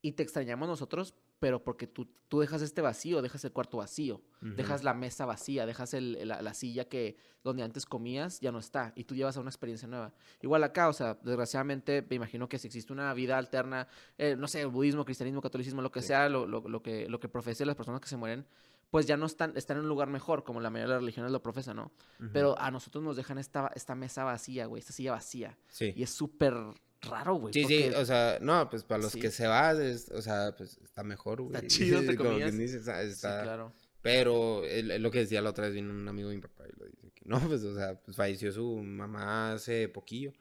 [0.02, 4.22] y te extrañamos nosotros, pero porque tú, tú dejas este vacío, dejas el cuarto vacío,
[4.40, 8.58] dejas la mesa vacía, dejas el- la, la silla que donde antes comías, ya no
[8.58, 10.12] está, y tú llevas a una experiencia nueva.
[10.42, 13.86] Igual acá, o sea, desgraciadamente me imagino que si existe una vida alterna,
[14.18, 16.08] eh, no sé, budismo, cristianismo, catolicismo, lo que Sí.
[16.08, 18.46] sea, lo, lo, lo que, lo que profesen las personas que se mueren,
[18.90, 21.30] pues ya no están, están en un lugar mejor, como la mayoría de las religiones
[21.30, 21.92] lo profesan, ¿no?
[22.32, 25.58] Pero a nosotros nos dejan esta, esta mesa vacía, güey, esta silla vacía.
[25.68, 25.92] Sí.
[25.94, 26.54] Y es súper
[27.02, 27.52] raro, güey.
[27.54, 29.20] Sí, sí, porque- o sea, no, pues para los Sí.
[29.20, 31.54] que se van, es- o sea, pues está mejor, güey.
[31.56, 32.56] Está chido, entre Como comillas.
[32.56, 33.72] dice, está, Sí, está- claro.
[34.00, 34.62] Pero
[34.98, 37.10] lo que decía la otra vez, vino un amigo de mi papá y lo dice
[37.14, 40.32] que no, pues, o sea, pues falleció su mamá hace poquillo.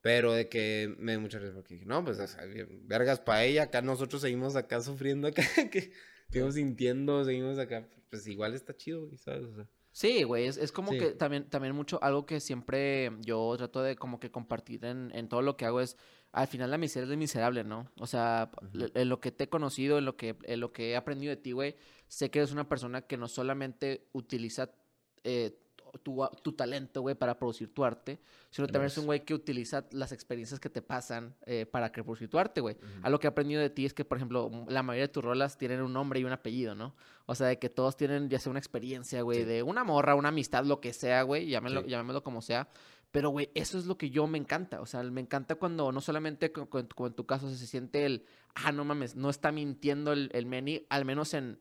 [0.00, 2.44] Pero de que me dio mucha risa porque dije, no, pues, o sea,
[2.86, 5.92] vergas para ella, acá nosotros seguimos acá sufriendo acá, que
[6.30, 9.44] seguimos sintiendo, seguimos acá, pues igual está chido, güey, ¿sabes?
[9.44, 10.98] O sea, Sí, güey, es, es como Sí.
[10.98, 15.28] que también, también mucho, algo que siempre yo trato de como que compartir en, en
[15.28, 15.98] todo lo que hago es,
[16.32, 17.90] al final la miseria es miserable, ¿no?
[18.00, 20.96] O sea, en lo que te he conocido, en lo que, en lo que he
[20.96, 21.76] aprendido de ti, güey,
[22.08, 24.70] sé que eres una persona que no solamente utiliza
[25.24, 25.58] eh,
[26.02, 28.18] tu, tu talento, güey, para producir tu arte,
[28.50, 32.02] sino también es un güey que utiliza las experiencias que te pasan eh, para que
[32.02, 32.76] producir tu arte, güey.
[32.76, 32.86] Ujú.
[33.02, 35.58] Algo que he aprendido de ti es que, por ejemplo, la mayoría de tus rolas
[35.58, 36.94] tienen un nombre y un apellido, ¿no?
[37.26, 39.44] O sea, de que todos tienen ya sea una experiencia, güey, Sí.
[39.44, 41.88] de una morra, una amistad, lo que sea, güey, llámelo, Sí.
[41.90, 42.68] llámelo como sea.
[43.10, 44.80] Pero, güey, eso es lo que yo me encanta.
[44.80, 48.06] O sea, me encanta cuando no solamente co- co- como en tu caso se siente
[48.06, 48.24] el,
[48.54, 51.58] ah, no mames, no está mintiendo el, el Meni, al menos en...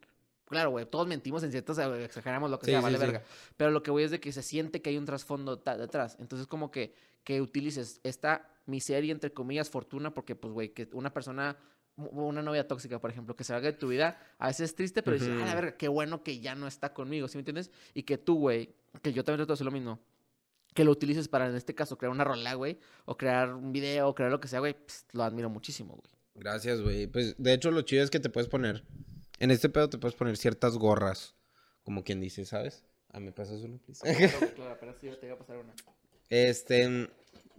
[0.52, 3.04] Claro, güey, todos mentimos en ciertas, eh, exageramos lo que Sí, sea, sí, vale sí.
[3.06, 3.24] verga.
[3.58, 6.18] Pero lo que voy es de que se siente que hay un trasfondo detrás.
[6.20, 11.14] Entonces, como que, que utilices esta miseria, entre comillas, fortuna, porque, pues, güey, que una
[11.14, 11.58] persona,
[11.96, 15.02] una novia tóxica, por ejemplo, que se salga de tu vida, a veces es triste,
[15.04, 17.72] pero dices, ah, la verga, qué bueno que ya no está conmigo, ¿sí me entiendes?
[17.94, 20.00] Y que tú, güey, que yo también trato de hacer lo mismo,
[20.74, 24.10] que lo utilices para, en este caso, crear una rola, güey, o crear un video,
[24.10, 26.12] o crear lo que sea, güey, pues, lo admiro muchísimo, güey.
[26.36, 27.08] Gracias, güey.
[27.08, 28.84] Pues de hecho lo chido es que te puedes poner
[29.42, 31.34] En este pedo te puedes poner ciertas gorras,
[31.84, 32.84] como quien dice, ¿sabes?
[33.10, 34.02] Ah, me pasas una, please.
[34.04, 35.74] Claro, claro, pero sí, te iba a pasar una.
[36.30, 37.10] Este,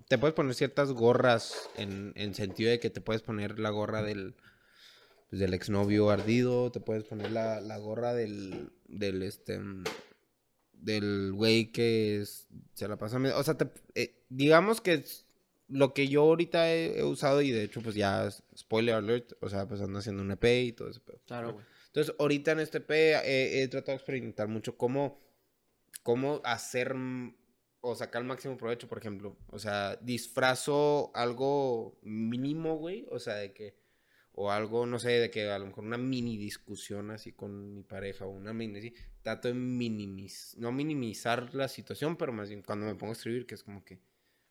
[0.09, 4.03] te puedes poner ciertas gorras en, en sentido de que te puedes poner la gorra
[4.03, 4.35] del,
[5.29, 9.61] pues, del exnovio ardido, te puedes poner la, la gorra del, del, este,
[10.73, 15.27] del güey que es- se la pasa, me- o sea, te- eh, digamos que es
[15.69, 19.49] lo que yo ahorita he, he usado y de hecho, pues ya, spoiler alert, o
[19.49, 21.21] sea, pues ando haciendo un EP y todo ese pedo.
[21.27, 21.65] Claro, güey.
[21.93, 25.21] Entonces, ahorita en este P he, he tratado de experimentar mucho cómo,
[26.03, 27.37] cómo hacer mm,
[27.83, 29.37] o sacar el máximo provecho, por ejemplo.
[29.49, 33.07] O sea, disfrazo algo mínimo, güey.
[33.11, 33.77] O sea, de que,
[34.33, 37.83] o algo, no sé, de que a lo mejor una mini discusión así con mi
[37.83, 42.63] pareja o una mini, así, trato de minimizar, no minimizar la situación, pero más bien
[42.63, 44.01] cuando me pongo a escribir, que es como que,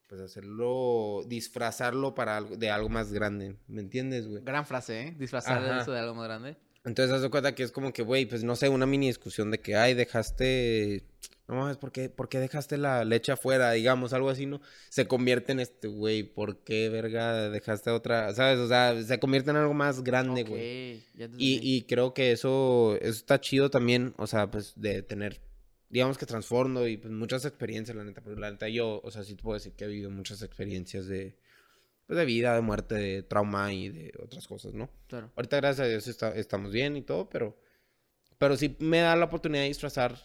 [0.06, 4.44] pues hacerlo, disfrazarlo para algo, de algo más grande, ¿me entiendes, güey?
[4.44, 5.16] Gran frase, ¿eh?
[5.18, 5.82] Disfrazar Ajá.
[5.82, 6.58] eso de algo más grande.
[6.84, 9.52] Entonces, haz de cuenta que es como que, güey, pues no sé, una mini discusión
[9.52, 11.04] de que, ay, dejaste.
[11.48, 13.72] No mames, ¿por qué, ¿por qué dejaste la leche afuera?
[13.74, 14.62] Digamos, algo así, ¿no?
[14.90, 18.34] Se convierte en este, güey, ¿por qué, verga, dejaste otra?
[18.34, 18.58] ¿Sabes?
[18.60, 20.96] O sea, se convierte en algo más grande, güey.
[20.96, 21.46] Ok, ya entendí.
[21.46, 25.42] Y, y creo que eso, eso está chido también, o sea, pues de tener,
[25.90, 28.22] digamos que trasfondo y pues muchas experiencias, la neta.
[28.22, 31.06] Porque la neta yo, o sea, sí te puedo decir que he vivido muchas experiencias
[31.06, 31.36] de,
[32.12, 34.90] pues, de vida, de muerte, de trauma y de otras cosas, ¿no?
[35.08, 35.32] Claro.
[35.38, 37.58] Ahorita, gracias a Dios, está- estamos bien y todo, pero,
[38.38, 40.18] pero sí me da la oportunidad de disfrazar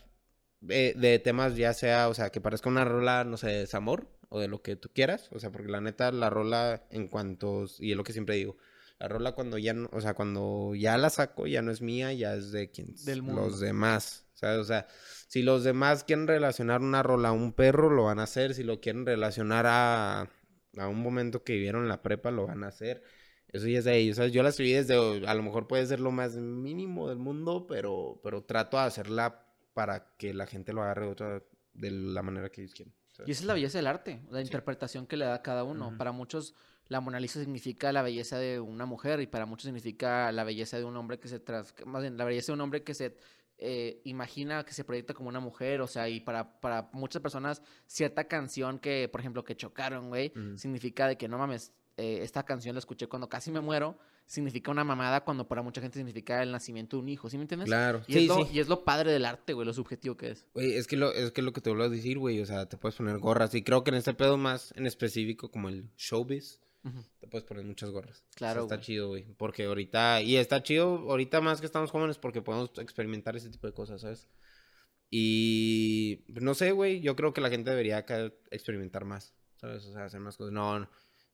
[0.68, 4.08] eh, de temas, ya sea, o sea, que parezca una rola, no sé, de desamor
[4.30, 5.28] o de lo que tú quieras.
[5.30, 8.56] O sea, porque la neta, la rola, en cuanto, y es lo que siempre digo,
[8.98, 12.12] la rola cuando ya, no- o sea, cuando ya la saco, ya no es mía,
[12.14, 13.42] ya es de quien, Del mundo.
[13.42, 14.24] los demás.
[14.34, 14.58] ¿sabes?
[14.58, 14.86] O sea,
[15.28, 18.52] si los demás quieren relacionar una rola a un perro, lo van a hacer.
[18.54, 20.28] Si lo quieren relacionar a,
[20.76, 23.02] a un momento que vivieron en la prepa, lo van a hacer.
[23.48, 24.32] Eso ya es de ellos, ¿sabes?
[24.32, 28.20] Yo la escribí desde, a lo mejor puede ser lo más mínimo del mundo, pero,
[28.22, 31.42] pero trato de hacerla para que la gente lo agarre de, otra,
[31.74, 32.94] de la manera que ellos quieren.
[33.12, 33.28] ¿sabes?
[33.28, 35.96] Y esa es la belleza del arte, la interpretación que le da cada uno.
[35.96, 36.54] Para muchos,
[36.88, 40.78] la Mona Lisa significa la belleza de una mujer y para muchos significa la belleza
[40.78, 41.74] de un hombre que se tras...
[41.84, 43.16] más bien, la belleza de un hombre que se
[43.58, 47.62] eh, imagina, que se proyecta como una mujer, o sea, y para, para muchas personas,
[47.86, 52.42] cierta canción que, por ejemplo, que chocaron, güey, significa de que no mames, eh, esta
[52.44, 56.42] canción la escuché cuando casi me muero, significa una mamada cuando para mucha gente significa
[56.42, 57.68] el nacimiento de un hijo, ¿sí me entiendes?
[57.68, 58.50] Claro, Y, sí, es lo, sí.
[58.52, 60.46] y es lo padre del arte, güey, lo subjetivo que es.
[60.52, 62.68] Güey, es que lo, es que lo que te vuelvo a decir, güey, o sea,
[62.68, 63.54] te puedes poner gorras.
[63.54, 66.60] Y creo que en este pedo más en específico, como el showbiz,
[67.18, 68.18] Te puedes poner muchas gorras.
[68.18, 68.86] O sea, Claro, está güey.
[68.86, 69.24] chido, güey.
[69.36, 73.66] Porque ahorita, y está chido ahorita más que estamos jóvenes porque podemos experimentar ese tipo
[73.66, 74.28] de cosas, ¿sabes?
[75.10, 78.04] Y no sé, güey, yo creo que la gente debería
[78.50, 79.84] experimentar más, ¿sabes?
[79.86, 80.52] O sea, hacer más cosas.
[80.52, 80.88] No,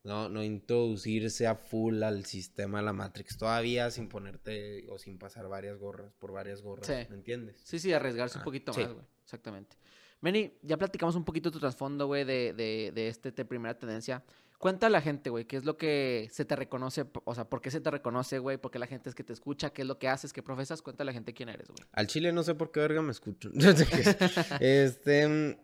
[0.04, 5.18] no, no introducirse a full al sistema de la Matrix todavía sin ponerte o sin
[5.18, 7.06] pasar varias gorras, por varias gorras, Sí.
[7.10, 7.60] ¿me entiendes?
[7.64, 8.80] Sí, sí, arriesgarse un Ah, poquito sí.
[8.82, 9.06] más, güey.
[9.24, 9.76] Exactamente.
[10.20, 14.22] Manny, ya platicamos un poquito tu trasfondo, güey, de, de, de este de primera tendencia.
[14.62, 17.60] Cuenta a la gente, güey, qué es lo que se te reconoce, o sea, por
[17.60, 19.88] qué se te reconoce, güey, por qué la gente es que te escucha, qué es
[19.88, 20.82] lo que haces, qué profesas.
[20.82, 21.80] Cuenta a la gente quién eres, güey.
[21.90, 23.50] Al chile no sé por qué verga me escucho.
[24.60, 25.56] este, mm,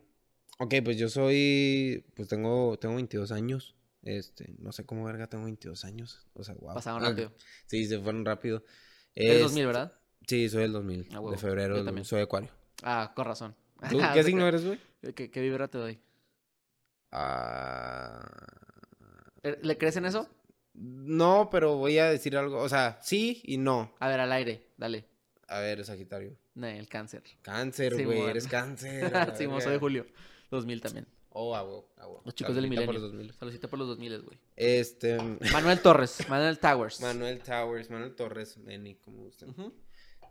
[0.59, 3.73] ok, pues yo soy, pues tengo, tengo 22 años.
[4.01, 6.27] Este, no sé cómo verga tengo 22 años.
[6.33, 6.73] O sea, wow.
[6.73, 7.31] Pasaron rápido.
[7.67, 8.65] Sí, se fueron rápido.
[9.15, 9.93] Es- 2000, ¿verdad?
[10.27, 11.07] Sí, soy del 2000.
[11.13, 12.03] Ah, de febrero, Yo también.
[12.03, 12.51] soy acuario.
[12.83, 13.55] Ah, con razón.
[13.89, 14.77] ¿Tú qué signo eres, güey?
[15.15, 16.01] ¿Qué, qué vibra te doy?
[17.13, 18.19] Ah,
[19.43, 20.27] ¿Le crees en eso?
[20.73, 22.59] no, pero voy a decir algo.
[22.59, 23.93] O sea, sí y no.
[23.99, 25.05] A ver, al aire, dale.
[25.47, 26.37] A ver, Sagitario.
[26.55, 27.23] No, el cáncer.
[27.41, 28.21] Cáncer, güey.
[28.21, 29.11] Eres cáncer.
[29.35, 29.61] sí, mo, verga.
[29.63, 30.05] soy de julio.
[30.51, 31.07] 2000 también.
[31.31, 32.21] Oh, a huevo, a huevo.
[32.25, 33.07] Los chicos del Saludita por milenio.
[33.07, 33.33] los 2000.
[33.33, 34.39] Saludcita por los 2000, güey.
[34.55, 35.17] Este.
[35.51, 37.01] Manuel Torres, Manuel Towers.
[37.01, 39.49] Manuel Towers, Manuel Torres, Manny, como gusten.
[39.49, 39.73] Ujú.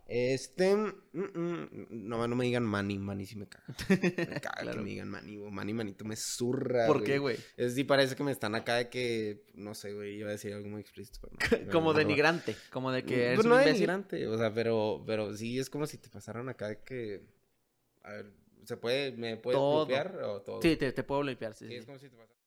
[0.09, 3.65] Este, mm, mm, no, no me digan Manny, Manny sí me caga.
[4.29, 6.87] Me caga que me digan Manny, o Manny, Manito, me zurra.
[6.87, 7.37] ¿Por qué, güey?
[7.57, 10.53] Es sí parece que me están acá de que, no sé, güey, iba a decir
[10.53, 13.51] algo muy explícito, pero no, pero Como no denigrante, como de que eres Pues un
[13.51, 13.73] no imbécil.
[13.87, 17.21] denigrante, o sea, pero, pero sí es como si te pasaran acá de que,
[18.03, 18.31] a ver,
[18.65, 19.85] ¿se puede, me puedes Todo.
[19.85, 20.61] bloquear o todo?
[20.61, 22.38] Sí, te, te puedo limpiar, sí, Sí, sí, es como si te pasaran.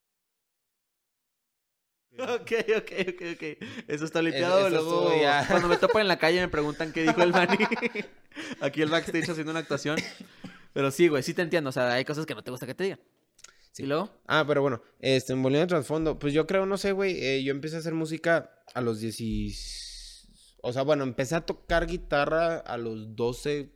[2.18, 3.42] Ok, ok, ok, ok.
[3.88, 4.68] Eso está limpiado.
[4.68, 5.46] luego, ya.
[5.48, 7.56] cuando me topan en la calle me preguntan qué dijo el Manny.
[8.60, 9.98] Aquí el backstage haciendo una actuación.
[10.72, 11.70] Pero sí, güey, sí te entiendo.
[11.70, 13.00] O sea, hay cosas que no te gusta que te digan.
[13.72, 13.84] Sí.
[13.84, 14.10] ¿Y luego?
[14.26, 17.52] Ah, pero bueno, este, volviendo al trasfondo, pues yo creo, no sé, güey, eh, yo
[17.52, 20.28] empecé a hacer música a los 10...
[20.62, 23.72] O sea, bueno, empecé a tocar guitarra a los 12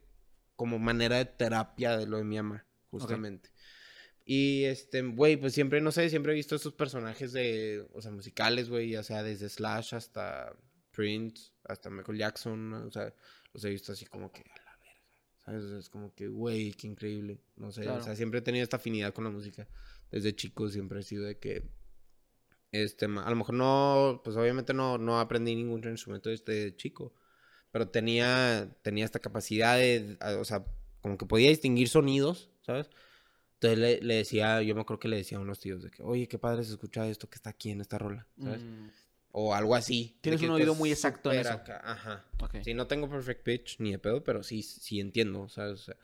[0.54, 3.50] como manera de terapia de lo de mi mamá, justamente.
[4.28, 8.10] Y, este, güey, pues siempre, no sé, siempre he visto estos personajes de, o sea,
[8.10, 10.52] musicales, güey, ya sea desde Slash hasta
[10.90, 12.86] Prince, hasta Michael Jackson, ¿no?
[12.86, 13.14] o sea,
[13.52, 15.00] los he visto así como que a la verga.
[15.44, 15.64] ¿Sabes?
[15.64, 17.38] O sea, es como que, güey, qué increíble.
[17.54, 18.00] No sé, Claro.
[18.00, 19.68] o sea, siempre he tenido esta afinidad con la música.
[20.10, 21.62] Desde chico siempre he sido de que,
[22.72, 27.14] este, a lo mejor no, pues obviamente no, no aprendí ningún instrumento desde chico,
[27.70, 30.64] pero tenía, tenía esta capacidad de, o sea,
[31.00, 32.90] como que podía distinguir sonidos, ¿sabes?
[33.60, 36.02] Entonces le, le decía, yo me acuerdo que le decía a unos tíos de que,
[36.02, 38.62] oye, qué padre se escucha esto que está aquí en esta rola, ¿sabes?
[38.62, 38.88] Mm,
[39.32, 40.18] O algo así.
[40.20, 41.52] Tienes un oído muy exacto en eso.
[41.52, 42.24] acá, Ajá.
[42.42, 42.56] ok.
[42.62, 45.72] Sí, no tengo perfect pitch ni de pedo, pero sí, sí entiendo, ¿sabes?
[45.80, 45.96] O sea,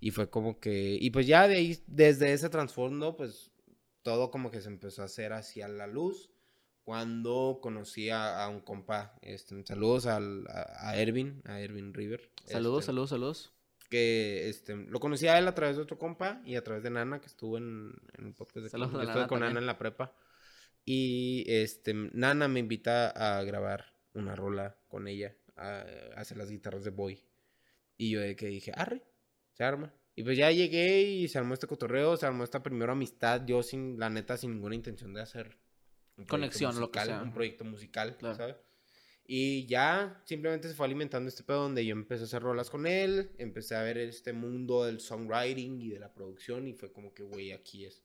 [0.00, 3.50] y fue como que, y pues ya de ahí, desde ese trasfondo, pues
[4.02, 6.30] todo como que se empezó a hacer hacia la luz
[6.84, 12.30] cuando conocí a, a un compa, este, saludos al- a, a Ervin, a Ervin River.
[12.44, 13.52] Saludos, este, saludos, saludos.
[13.88, 16.90] Que este, lo conocí a él a través de otro compa y a través de
[16.90, 19.54] Nana, que estuvo en, en el podcast de Saludos Yo estuve Nana con también.
[19.54, 20.14] Nana en la prepa.
[20.84, 25.80] Y este, Nana me invita a grabar una rola con ella, a,
[26.16, 27.22] a hacer las guitarras de Boy.
[27.96, 29.02] Y yo de que dije, arre,
[29.52, 29.92] se arma.
[30.14, 33.62] Y pues ya llegué y se armó este cotorreo, se armó esta primera amistad, yo
[33.62, 35.58] sin, la neta, sin ninguna intención de hacer
[36.16, 37.22] un Conexión, lo que musical, sea.
[37.22, 38.34] Un proyecto musical, Claro.
[38.34, 38.56] ¿sabes?
[39.30, 42.86] Y ya simplemente se fue alimentando este pedo donde yo empecé a hacer rolas con
[42.86, 47.12] él, empecé a ver este mundo del songwriting y de la producción y fue como
[47.12, 48.00] que, güey, aquí es.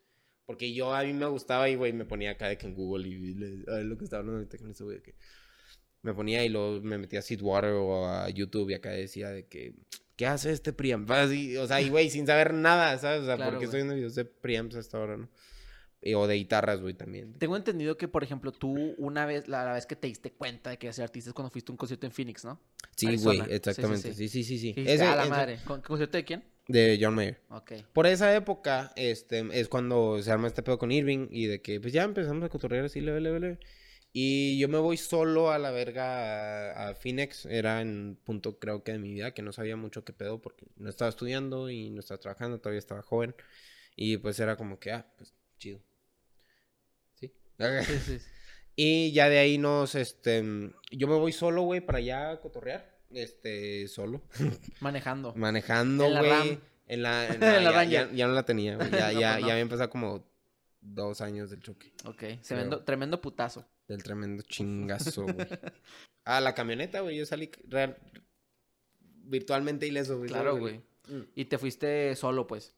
[0.46, 3.08] Porque yo a mí me gustaba y, güey, me ponía acá de que en Google
[3.08, 5.16] y le- a ver lo que estaba hablando ahorita con ese güey, de que
[6.02, 9.46] me ponía y luego me metía a Seedwater o a YouTube y acá decía de
[9.48, 9.76] que,
[10.18, 11.10] ¿qué hace este preamp?
[11.10, 13.22] O sea, y, güey, sin saber nada, ¿sabes?
[13.22, 13.68] O sea, Claro, porque güey.
[13.68, 15.30] estoy viendo videos de preamps hasta ahora, ¿no?
[16.04, 17.34] Y- o de guitarras, güey, también.
[17.40, 20.70] Tengo entendido que, por ejemplo, tú una vez, la, la vez que te diste cuenta
[20.72, 22.60] de que ibas a ser artista es cuando fuiste a un concierto en Phoenix, ¿no?
[22.96, 23.36] Sí, Arizona.
[23.38, 24.14] güey, sí, exactamente.
[24.14, 24.28] sí.
[24.30, 25.60] Sí, sí, sí, Ese- a la ese- madre.
[25.66, 26.44] ¿Con- ¿Concierto de quién?
[26.68, 27.42] De John Mayer.
[27.50, 27.74] Ok.
[27.94, 31.80] Por esa época, este, es cuando se arma este pedo con Irving y de que,
[31.82, 33.60] pues ya empezamos a cotorrear así, leve, leve, leve.
[34.16, 37.46] Y yo me voy solo a la verga a, a Phoenix.
[37.48, 40.40] Era en un punto, creo que de mi vida, que no sabía mucho qué pedo
[40.40, 43.36] porque no estaba estudiando y no estaba trabajando, todavía estaba joven.
[43.96, 45.80] Y pues era como que, ah, pues chido.
[47.64, 47.86] ¿Sí?
[47.86, 48.26] Sí, sí, sí.
[48.76, 50.44] Y ya de ahí nos, este,
[50.92, 52.92] yo me voy solo, güey, para allá a cotorrear.
[53.12, 54.24] Este, solo.
[54.80, 55.34] Manejando.
[55.36, 56.60] Manejando, En la güey.
[56.88, 58.10] En la, en En la- la ya, Ranger.
[58.10, 58.90] ya- ya no la tenía, güey.
[58.92, 59.48] Ya, No, ya, pues no.
[59.48, 60.26] ya había empezado como
[60.82, 61.94] dos años del choque.
[62.06, 62.24] Ok.
[62.46, 63.66] Tremendo, tremendo putazo.
[63.88, 65.36] Del tremendo chingazo, güey.
[66.26, 67.18] Ah, la camioneta, güey.
[67.18, 67.98] Yo salí real-
[69.26, 70.30] virtualmente ileso, güey.
[70.30, 70.78] Claro, güey.
[71.08, 71.22] Mm.
[71.36, 72.74] Y te fuiste solo, pues.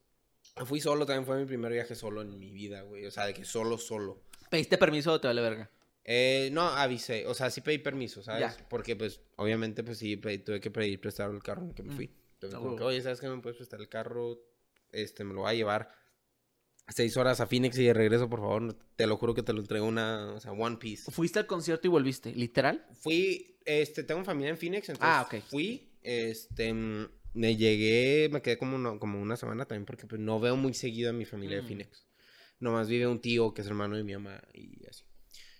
[0.64, 3.06] Fui solo, también fue mi primer viaje solo en mi vida, güey.
[3.06, 4.22] O sea, de que solo, solo.
[4.50, 5.70] ¿Pediste permiso o te vale verga?
[6.04, 7.26] Eh, no, avisé.
[7.26, 8.56] O sea, sí pedí permiso, ¿sabes?
[8.56, 8.66] Ya.
[8.68, 11.82] Porque, pues, obviamente, pues sí, pedí- tuve que pedir prestado el carro en el que
[11.82, 11.96] me Mm.
[11.96, 12.10] fui.
[12.34, 13.28] Entonces, como que, oye, ¿sabes qué?
[13.28, 14.38] ¿Me puedes prestar el carro?
[14.92, 15.90] Este, me lo va a llevar
[16.88, 18.76] seis horas a Phoenix y de regreso, por favor.
[18.94, 21.10] Te lo juro que te lo entrego una, o sea, One Piece.
[21.10, 22.32] ¿Fuiste al concierto y volviste?
[22.32, 22.86] ¿Literal?
[23.00, 25.42] Fui, este, tengo familia en Phoenix, entonces Ah, ok.
[25.48, 30.20] fui, este, mm, me llegué, me quedé como una, como una semana también porque pues
[30.20, 31.60] no veo muy seguido a mi familia Mm.
[31.62, 32.06] de Phoenix.
[32.58, 35.04] Nomás vive un tío que es hermano de mi mamá y así.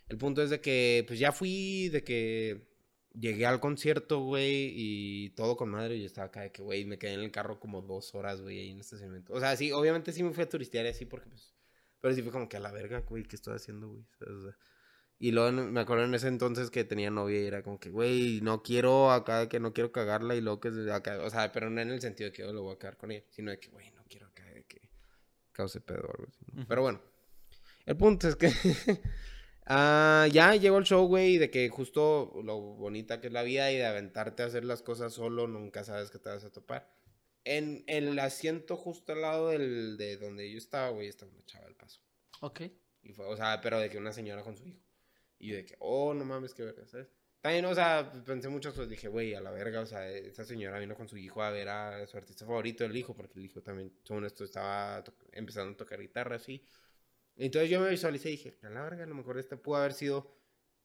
[0.08, 2.68] El punto es de que, pues ya fui, de que
[3.12, 5.96] llegué al concierto, güey, y todo con madre.
[5.96, 8.40] Y yo estaba acá de que, güey, me quedé en el carro como dos horas,
[8.40, 9.32] güey, ahí en el estacionamiento.
[9.32, 11.54] O sea, sí, obviamente sí me fui a turistear y así porque, pues,
[12.00, 14.04] pero sí fue como que a la verga, güey, ¿qué estoy haciendo, güey?
[15.18, 18.40] Y luego me acuerdo en ese entonces que tenía novia y era como que, güey,
[18.42, 21.80] no quiero acá, que no quiero cagarla y luego que acá, o sea, pero no
[21.80, 23.70] en el sentido de que yo lo voy a quedar con ella, sino de que,
[23.70, 24.25] güey, no quiero
[25.56, 26.44] cause pedo o algo así.
[26.52, 26.60] ¿no?
[26.60, 26.68] Ujú.
[26.68, 27.00] Pero bueno,
[27.86, 28.52] el punto es que
[29.66, 33.72] ah, ya llegó el show, güey, de que justo lo bonita que es la vida
[33.72, 36.94] y de aventarte a hacer las cosas solo, nunca sabes que te vas a topar.
[37.44, 41.64] En el asiento justo al lado del, de donde yo estaba, güey, estaba una chava
[41.66, 42.00] del paso.
[42.40, 42.62] Ok.
[43.02, 44.82] Y fue, o sea, pero de que una señora con su hijo.
[45.38, 47.08] Y yo de que, oh, no mames, qué verga, ¿sabes?
[47.46, 48.88] También, o sea, pues, pensé muchas cosas.
[48.90, 51.68] Dije, güey, a la verga, o sea, esa señora vino con su hijo a ver
[51.68, 55.76] a su artista favorito, el hijo, porque el hijo también, según esto, estaba empezando a
[55.76, 56.66] tocar guitarra, así.
[57.36, 59.92] Entonces yo me visualicé y dije, a la verga, a lo mejor este pudo haber
[59.92, 60.34] sido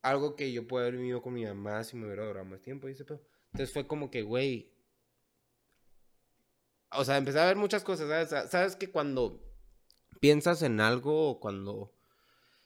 [0.03, 2.87] algo que yo pude haber vivido con mi mamá si me hubiera durado más tiempo
[2.87, 3.23] y ese pedo.
[3.53, 4.71] Entonces fue como que, güey.
[6.91, 8.29] O sea, empecé a ver muchas cosas, ¿sabes?
[8.29, 9.41] Sa- Sabes que cuando
[10.19, 11.91] piensas en algo o cuando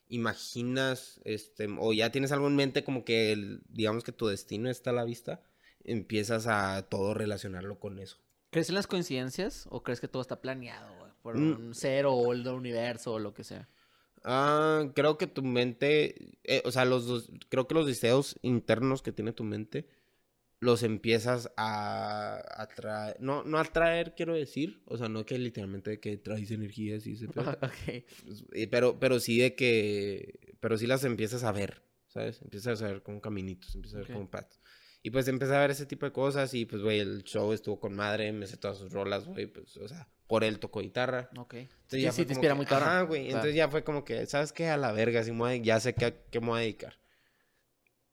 [0.08, 4.70] imaginas, este, o ya tienes algo en mente, como que, el- digamos que tu destino
[4.70, 5.41] está a la vista,
[5.84, 8.18] empiezas a todo relacionarlo con eso.
[8.52, 10.94] ¿Crees en las coincidencias o crees que todo está planeado?
[11.22, 11.52] Por Mm.
[11.68, 13.68] un cero o el universo o lo que sea.
[14.24, 19.02] Ah, creo que tu mente, eh, o sea, los dos, creo que los deseos internos
[19.02, 19.88] que tiene tu mente,
[20.65, 26.17] los empiezas a atraer, no, no atraer, quiero decir, o sea, no que literalmente que
[26.17, 28.04] traes energías y ese pedo, ok.
[28.25, 32.41] pues, eh, pero, pero sí de que, pero sí las empiezas a ver, ¿sabes?
[32.41, 34.60] Empiezas a ver como caminitos, empiezas a ver como paths.
[35.04, 37.80] Y pues empecé a ver ese tipo de cosas y pues, güey, el show estuvo
[37.80, 41.30] con madre, me sé todas sus rolas, güey, pues, o sea, por él tocó guitarra.
[41.38, 41.54] Ok.
[41.54, 42.89] Entonces Sí, ya sí, fue te inspira que, muy cabrón.
[42.89, 43.21] Ajá, güey.
[43.25, 43.36] Claro.
[43.38, 44.67] Entonces ya fue como que, ¿sabes qué?
[44.69, 46.97] A la verga, así me voy a- ya sé qué, qué me voy a dedicar.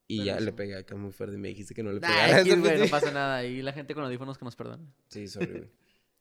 [0.09, 2.01] Y Pero ya eso- le pegué acá muy fuerte y me dijiste que no le
[2.01, 2.41] Nah, pegara.
[2.43, 3.45] X, güey, no pasa nada.
[3.45, 4.87] Y la gente con audífonos que nos perdone.
[5.09, 5.71] Sí, sorry, güey.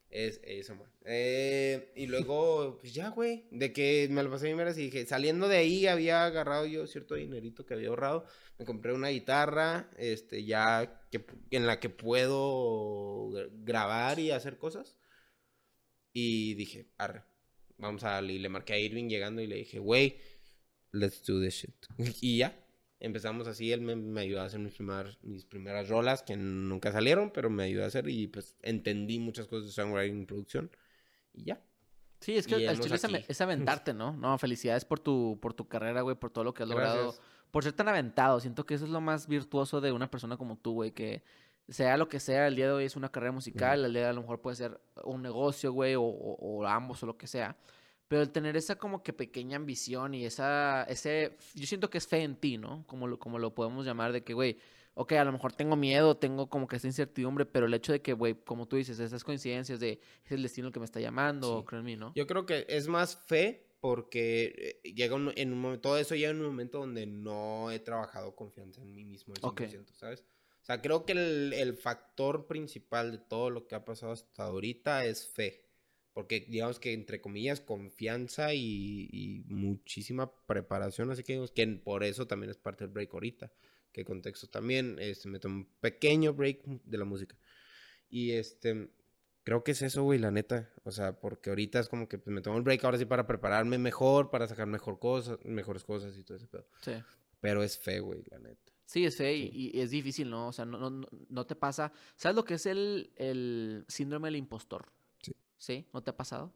[0.08, 0.86] Es eso, man.
[1.06, 5.06] Eh, y luego, pues ya, güey, de que me lo pasé bien veras y dije,
[5.06, 8.26] saliendo de ahí había agarrado yo cierto dinerito que había ahorrado,
[8.58, 14.58] me compré una guitarra, este, ya que en la que puedo gra- grabar y hacer
[14.58, 14.98] cosas.
[16.12, 17.22] Y dije, arre,
[17.78, 20.18] vamos a, y le marqué a Irving llegando y le dije, güey,
[20.92, 21.74] let's do this shit.
[22.20, 22.54] Y ya,
[23.04, 26.92] empezamos así, él me, me ayudó a hacer mis, primeras mis primeras rolas que nunca
[26.92, 30.70] salieron, pero me ayudó a hacer y pues entendí muchas cosas de songwriting producción.
[31.34, 31.60] Y ya.
[32.20, 34.12] Sí, es que al chile es, es aventarte, ¿no?
[34.16, 37.02] No, felicidades por tu, por tu carrera, güey, por todo lo que has logrado.
[37.04, 37.22] Gracias.
[37.50, 38.38] Por ser tan aventado.
[38.40, 41.22] Siento que eso es lo más virtuoso de una persona como tú, güey, que
[41.68, 44.08] sea lo que sea, el día de hoy es una carrera musical, el día de
[44.08, 47.26] a lo mejor puede ser un negocio, güey, o, o- o ambos o lo que
[47.26, 47.56] sea.
[48.12, 52.06] Pero el tener esa como que pequeña ambición y esa, ese, yo siento que es
[52.06, 52.84] fe en ti, ¿no?
[52.86, 54.58] Como lo, como lo podemos llamar, de que, güey,
[54.92, 58.02] ok, a lo mejor tengo miedo, tengo como que esta incertidumbre, pero el hecho de
[58.02, 61.00] que, güey, como tú dices, esas coincidencias de es el destino el que me está
[61.00, 61.64] llamando, Sí.
[61.66, 62.12] creo en mí, ¿no?
[62.14, 66.14] Yo creo que es más fe porque eh, llega un- en un momento, todo eso
[66.14, 69.96] llega en un momento donde no he trabajado confianza en mí mismo al 100%, Ok.
[69.98, 70.20] ¿sabes?
[70.60, 74.44] O sea, creo que el, el factor principal de todo lo que ha pasado hasta
[74.44, 75.64] ahorita es fe.
[76.14, 82.04] Porque digamos que entre comillas confianza y, y muchísima preparación, así que digamos que por
[82.04, 83.50] eso también es parte del break ahorita.
[83.92, 87.36] Que contexto también, este, me tomé un pequeño break de la música.
[88.08, 88.88] Y este,
[89.44, 90.70] creo que es eso, güey, la neta.
[90.84, 93.26] O sea, porque ahorita es como que pues, me tomo el break ahora sí para
[93.26, 96.66] prepararme mejor, para sacar mejor cosas, mejores cosas y todo ese pedo.
[96.82, 96.92] Sí.
[97.40, 98.72] Pero es fe, güey, la neta.
[98.84, 99.70] Sí, es fe y- Sí.
[99.74, 100.48] y, es difícil, ¿no?
[100.48, 101.92] O sea, no, no- no te pasa.
[102.16, 104.86] ¿Sabes lo que es el, el síndrome del impostor?
[105.62, 105.86] Sí.
[105.92, 106.52] ¿No te ha pasado?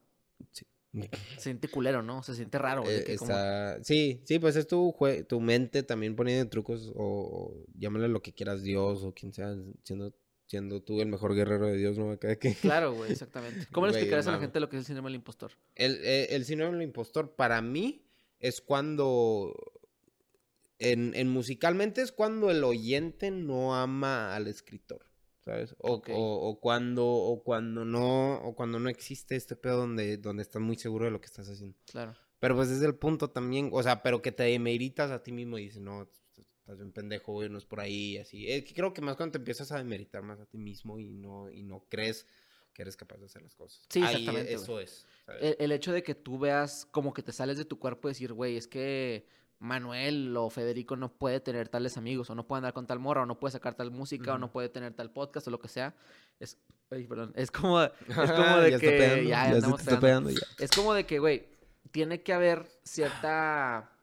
[0.50, 0.66] Sí.
[1.36, 2.22] Se siente culero, ¿no?
[2.24, 2.82] Se siente raro.
[2.90, 6.90] Eh, que como- está- Sí, sí, pues es tu, jue- tu mente también poniendo trucos
[6.94, 10.12] o, o llámale lo que quieras Dios o quien sea, siendo,
[10.46, 12.10] siendo tú el mejor guerrero de Dios, ¿no?
[12.10, 12.54] Acá que...
[12.54, 13.66] Claro, güey, exactamente.
[13.70, 15.52] ¿Cómo le explicarás a la gente lo que es el síndrome del impostor?
[15.76, 18.04] El, eh, el síndrome del impostor para mí
[18.40, 19.54] es cuando...
[20.78, 25.06] En, en musicalmente es cuando el oyente no ama al escritor,
[25.46, 25.76] ¿sabes?
[25.78, 30.42] O, o, o cuando, o cuando no, o cuando no existe este pedo donde, donde
[30.42, 31.78] estás muy seguro de lo que estás haciendo.
[31.86, 32.14] Claro.
[32.40, 35.56] Pero pues es el punto también, o sea, pero que te demeritas a ti mismo
[35.56, 36.08] y dices, no,
[36.58, 38.50] estás bien pendejo, güey, no es por ahí, así.
[38.50, 41.08] Es que creo que más cuando te empiezas a demeritar más a ti mismo y
[41.12, 42.26] no, y no crees
[42.74, 43.86] que eres capaz de hacer las cosas.
[43.88, 44.84] Sí, Ahí exactamente, Eso güey.
[44.84, 45.06] es.
[45.40, 48.10] El, el hecho de que tú veas como que te sales de tu cuerpo y
[48.10, 49.26] decir, güey, es que
[49.58, 53.22] Manuel o Federico no puede tener tales amigos, o no puede andar con tal morra,
[53.22, 55.68] o no puede sacar tal música, o no puede tener tal podcast, o lo que
[55.68, 55.94] sea.
[56.38, 56.58] Es,
[56.90, 57.90] ay, perdón, es como, es
[58.32, 60.46] como de ya que ya, ya pegando ya.
[60.58, 61.48] Es como de que, güey,
[61.90, 63.95] tiene que haber cierta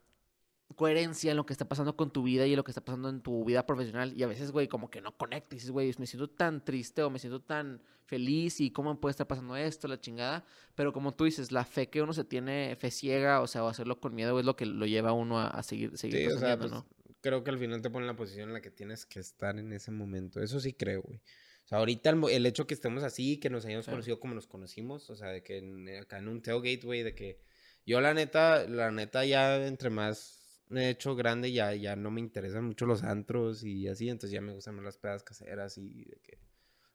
[0.76, 3.10] coherencia en lo que está pasando con tu vida y en lo que está pasando
[3.10, 4.14] en tu vida profesional.
[4.16, 5.52] Y a veces, güey, como que no conectas.
[5.58, 9.28] Dices, güey, me siento tan triste o me siento tan feliz y cómo puede estar
[9.28, 10.46] pasando esto, la chingada.
[10.76, 13.68] Pero como tú dices, la fe que uno se tiene, fe ciega, o sea, o
[13.68, 16.26] hacerlo con miedo, es lo que lo lleva a uno a, a seguir, seguir Sí,
[16.28, 17.18] o sea, trascendiendo, pues, ¿no?
[17.22, 19.58] creo que al final te pone en la posición en la que tienes que estar
[19.58, 20.42] en ese momento.
[20.42, 21.18] Eso sí creo, güey.
[21.18, 23.92] O sea, ahorita el, el hecho que estemos así, que nos hayamos Sí.
[23.92, 27.16] conocido como nos conocimos, o sea, de que en- acá en un tailgate, güey, de
[27.16, 27.40] que
[27.86, 32.66] yo la neta, la neta ya entre más hecho grande, ya, ya no me interesan
[32.66, 36.20] mucho los antros y así, entonces ya me gustan más las pedas caseras y de
[36.22, 36.40] que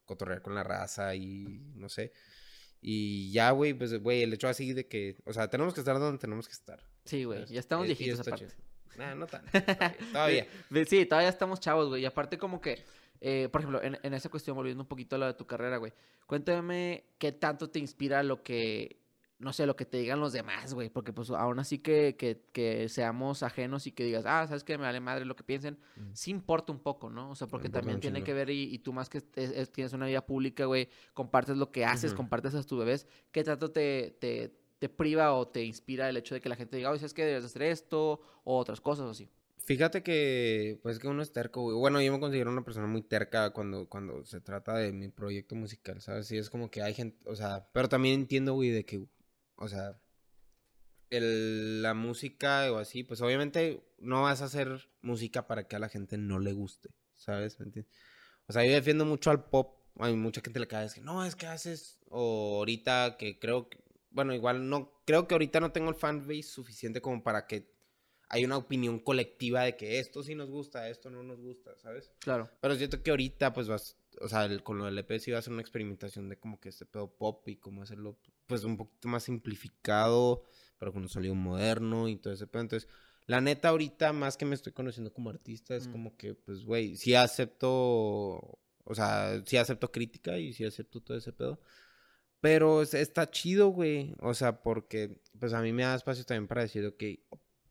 [0.05, 2.13] cotorrear con la raza y no sé.
[2.81, 5.99] Y ya, güey, pues, güey, el hecho así de que, o sea, tenemos que estar
[5.99, 6.83] donde tenemos que estar.
[7.05, 8.49] Sí, güey, ya estamos y viejitos aparte.
[8.97, 9.49] Nah, no tanto.
[10.13, 10.47] Todavía.
[10.69, 10.87] todavía.
[10.87, 12.03] Sí, todavía estamos chavos, güey.
[12.03, 12.83] Y aparte como que,
[13.21, 15.77] eh, por ejemplo, en, en esa cuestión, volviendo un poquito a lo de tu carrera,
[15.77, 15.93] güey.
[16.27, 18.98] Cuéntame qué tanto te inspira lo que,
[19.39, 20.91] no sé, lo que te digan los demás, güey.
[20.91, 24.77] Porque pues aún así que, que, que seamos ajenos y que digas, ah, ¿sabes qué?
[24.79, 25.79] Me vale madre lo que piensen.
[25.97, 26.11] Mm.
[26.13, 27.31] Sí importa un poco, ¿no?
[27.31, 29.71] O sea, porque Importa también tiene que ver y, y tú más que es- es-
[29.71, 33.07] tienes una vida pública, güey, compartes lo que haces, compartes a tus bebés.
[33.33, 34.17] ¿Qué tanto te...
[34.21, 37.13] te te priva o te inspira el hecho de que la gente diga, oye, ¿sabes
[37.13, 37.25] qué?
[37.25, 39.29] Debes hacer esto o otras cosas o así.
[39.57, 41.77] Fíjate que, pues que uno es terco, güey.
[41.77, 45.57] Bueno, yo me considero una persona muy terca cuando, cuando se trata de mi proyecto
[45.57, 46.29] musical, ¿sabes?
[46.29, 49.05] Sí, es como que hay gente, o sea, pero también entiendo, güey, de que,
[49.59, 50.01] o sea,
[51.11, 55.79] el, la música o así, pues obviamente no vas a hacer música para que a
[55.79, 57.59] la gente no le guste, ¿sabes?
[57.59, 57.93] ¿Me entiendes?
[58.47, 59.77] O sea, yo defiendo mucho al pop.
[60.01, 63.69] Hay mucha gente le cae, es que no, es que haces, o ahorita que creo
[63.69, 63.79] que,
[64.11, 67.75] bueno, igual no, creo que ahorita no tengo el fanbase suficiente como para que
[68.29, 72.13] hay una opinión colectiva de que esto sí nos gusta, esto no nos gusta, ¿sabes?
[72.21, 72.49] Claro.
[72.61, 75.39] Pero siento que ahorita, pues vas, o sea, el- con lo del EP sí va
[75.39, 78.77] a ser una experimentación de como que este pedo pop y cómo hacerlo, pues un
[78.77, 80.45] poquito más simplificado,
[80.79, 82.63] pero con un sonido moderno y todo ese pedo.
[82.63, 82.89] Entonces,
[83.27, 85.93] la neta, ahorita, más que me estoy conociendo como artista, es Mm.
[85.93, 87.69] como que, pues, güey, sí acepto,
[88.85, 91.61] o sea, sí acepto crítica y sí acepto todo ese pedo.
[92.41, 94.15] Pero es- está chido, güey.
[94.21, 97.03] O sea, porque, pues a mí me da espacio también para decir, ok,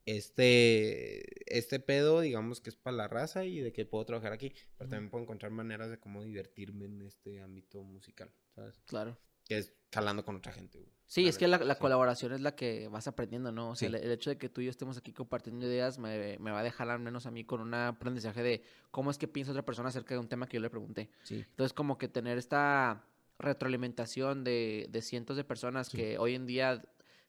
[0.07, 4.53] este, este pedo, digamos que es para la raza y de que puedo trabajar aquí.
[4.77, 8.81] Pero también puedo encontrar maneras de cómo divertirme en este ámbito musical, ¿sabes?
[8.85, 9.17] Claro.
[9.45, 10.91] Que es jalando con otra gente, güey.
[11.05, 11.79] Sí, La es que la, neta, la sí.
[11.79, 13.69] colaboración es la que vas aprendiendo, ¿no?
[13.71, 13.95] O sea, Sí.
[13.95, 16.59] el, el hecho de que tú y yo estemos aquí compartiendo ideas me, me va
[16.59, 19.63] a dejar al menos a mí con un aprendizaje de cómo es que piensa otra
[19.65, 21.09] persona acerca de un tema que yo le pregunté.
[21.23, 21.35] Sí.
[21.49, 23.05] Entonces, como que tener esta
[23.39, 26.83] retroalimentación de, de cientos de personas que hoy en día,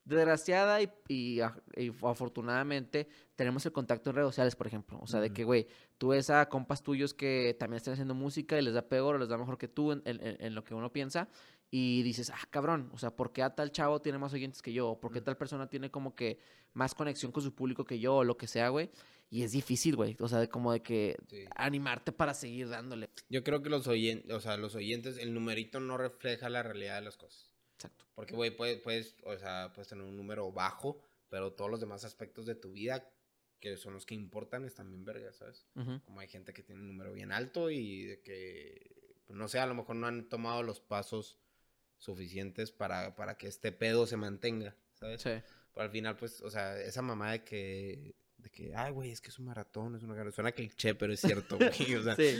[0.09, 4.99] desgraciada y, y a- y afortunadamente, tenemos el contacto en redes sociales, por ejemplo.
[5.01, 5.67] O sea, de que, güey,
[5.99, 9.19] tú ves a compas tuyos que también están haciendo música y les da peor o
[9.19, 11.29] les da mejor que tú en, en- en- lo que uno piensa.
[11.71, 14.73] Y dices, ah, cabrón, o sea, ¿por qué a tal chavo tiene más oyentes que
[14.73, 14.89] yo?
[14.91, 16.39] ¿O por qué tal persona tiene como que
[16.73, 18.17] más conexión con su público que yo?
[18.17, 18.91] O lo que sea, güey.
[19.31, 20.17] Y es difícil, güey.
[20.21, 21.45] O sea, de como de que Sí.
[21.57, 23.11] animarte para seguir dándole.
[23.29, 26.95] Yo creo que los oyentes, o sea, los oyentes, el numerito no refleja la realidad
[26.95, 27.48] de las cosas.
[27.79, 28.05] Exacto.
[28.16, 32.05] Porque, güey, puedes, puedes, o sea, puedes tener un número bajo, pero todos los demás
[32.05, 33.09] aspectos de tu vida,
[33.61, 35.64] que son los que importan, están bien vergas, ¿sabes?
[35.76, 36.01] Ujú.
[36.05, 39.61] Como hay gente que tiene un número bien alto y de que, pues, no sé,
[39.61, 41.39] a lo mejor no han tomado los pasos
[41.99, 45.22] suficientes para, para que este pedo se mantenga, ¿sabes?
[45.22, 45.31] Sí.
[45.72, 49.20] Pero al final, pues, o sea, esa mamá de que, de que, ay, güey, es
[49.20, 52.16] que es un maratón, es una carrera, suena cliché, pero es cierto, güey, o sea,
[52.16, 52.37] Sí.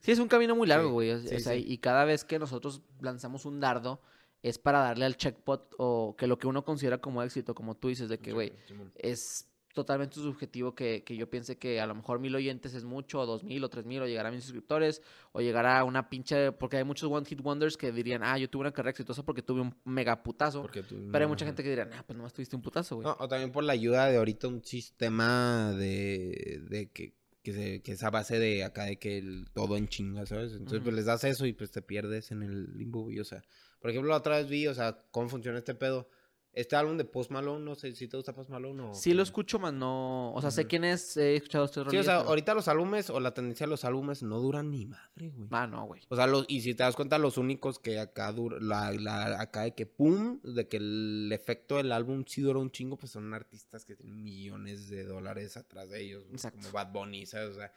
[0.00, 1.20] Sí, es un camino muy largo, güey.
[1.20, 1.64] Sí, o sea, sí.
[1.66, 4.00] y cada vez que nosotros lanzamos un dardo,
[4.42, 7.88] es para darle al checkpot o que lo que uno considera como éxito, como tú
[7.88, 8.52] dices, de que, güey,
[8.96, 13.20] es totalmente subjetivo que, que yo piense que a lo mejor mil oyentes es mucho,
[13.20, 16.08] o dos mil, o tres mil, o llegar a mil suscriptores, o llegar a una
[16.08, 19.22] pinche, porque hay muchos one hit wonders que dirían, ah, yo tuve una carrera exitosa
[19.24, 22.32] porque tuve un mega putazo, tú pero hay mucha gente que dirá, ah, pues nomás
[22.32, 23.06] tuviste un putazo, güey.
[23.06, 27.80] No, o también por la ayuda de ahorita un sistema de, de que, que, se-
[27.82, 30.52] que es a base de acá de que el, todo en chinga, ¿sabes?
[30.52, 33.42] Entonces, pues les das eso y pues te pierdes en el limbo, güey, o sea.
[33.80, 36.08] Por ejemplo, la otra vez vi, o sea, cómo funciona este pedo.
[36.50, 38.94] Este álbum de Post Malone, no sé si te gusta Post Malone o...
[38.94, 40.68] Sí lo escucho, más no, o sea, sé Ujú.
[40.70, 43.70] quién es, he escuchado estos Sí, o sea, ahorita los álbumes o la tendencia de
[43.70, 45.46] los álbumes no duran ni madre, güey.
[45.52, 46.00] Ah, no, güey.
[46.08, 49.40] O sea, los, y si te das cuenta, los únicos que acá dura, la, la-
[49.40, 53.12] acá de que pum, de que el efecto del álbum sí dura un chingo, pues
[53.12, 56.58] son artistas que tienen millones de dólares atrás de ellos, Exacto.
[56.60, 57.50] como Bad Bunny, ¿sabes?
[57.50, 57.72] O sea,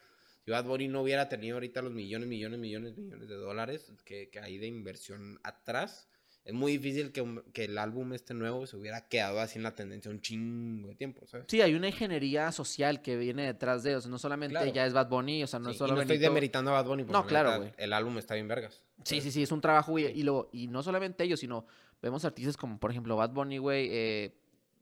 [0.45, 4.29] si Bad Bunny no hubiera tenido ahorita los millones, millones, millones, millones de dólares que,
[4.29, 6.07] que hay de inversión atrás,
[6.43, 9.75] es muy difícil que, que el álbum este nuevo se hubiera quedado así en la
[9.75, 11.45] tendencia un chingo de tiempo, ¿sabes?
[11.47, 14.07] Sí, hay una ingeniería social que viene detrás de ellos.
[14.07, 14.73] No solamente Claro.
[14.73, 16.81] ya es Bad Bunny, o sea, no Sí, es y solo no estoy demeritando a
[16.81, 17.71] Bad Bunny, porque No, la claro.
[17.77, 18.81] El álbum está bien vergas.
[19.03, 20.19] Sí, sí, sí, es un trabajo, güey.
[20.19, 21.67] Y, lo, y no solamente ellos, sino
[22.01, 23.89] vemos artistas como, por ejemplo, Bad Bunny, güey.
[23.91, 24.35] eh,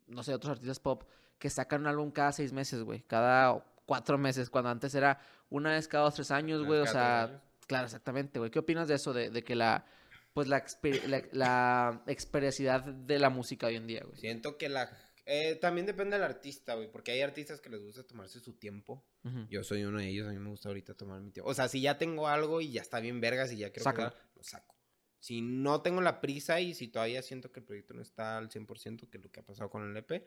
[0.08, 1.04] no sé, otros artistas pop
[1.38, 3.02] que sacan un álbum cada seis meses, güey.
[3.06, 5.20] Cada cuatro meses, cuando antes era
[5.50, 6.80] una vez cada dos, tres años, güey.
[6.82, 7.42] O sea, años.
[7.68, 8.52] claro, exactamente, güey.
[8.52, 9.14] ¿Qué opinas de eso?
[9.14, 9.86] De, de que la,
[10.34, 14.20] pues la, exper- la, la experiencia de la música hoy en día, güey.
[14.20, 14.90] Siento que la...
[15.26, 19.06] eh, también depende del artista, güey, porque hay artistas que les gusta tomarse su tiempo.
[19.50, 21.50] Yo soy uno de ellos, a mí me gusta ahorita tomar mi tiempo.
[21.50, 24.10] O sea, si ya tengo algo y ya está bien vergas y ya quiero Sácalo.
[24.12, 24.76] quedar, lo saco.
[25.20, 28.50] Si no tengo la prisa y si todavía siento que el proyecto no está al
[28.50, 30.26] 100%, que es lo que ha pasado con el EP,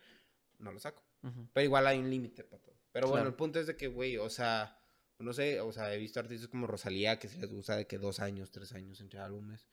[0.58, 1.02] no lo saco.
[1.22, 1.48] Ujú.
[1.54, 2.74] Pero igual hay un límite para todo.
[2.92, 3.30] Pero bueno, Claro.
[3.30, 4.78] el punto es de que, güey, o sea,
[5.18, 7.98] no sé, o sea, he visto artistas como Rosalía que se les gusta de que
[7.98, 9.68] dos años, tres años entre álbumes.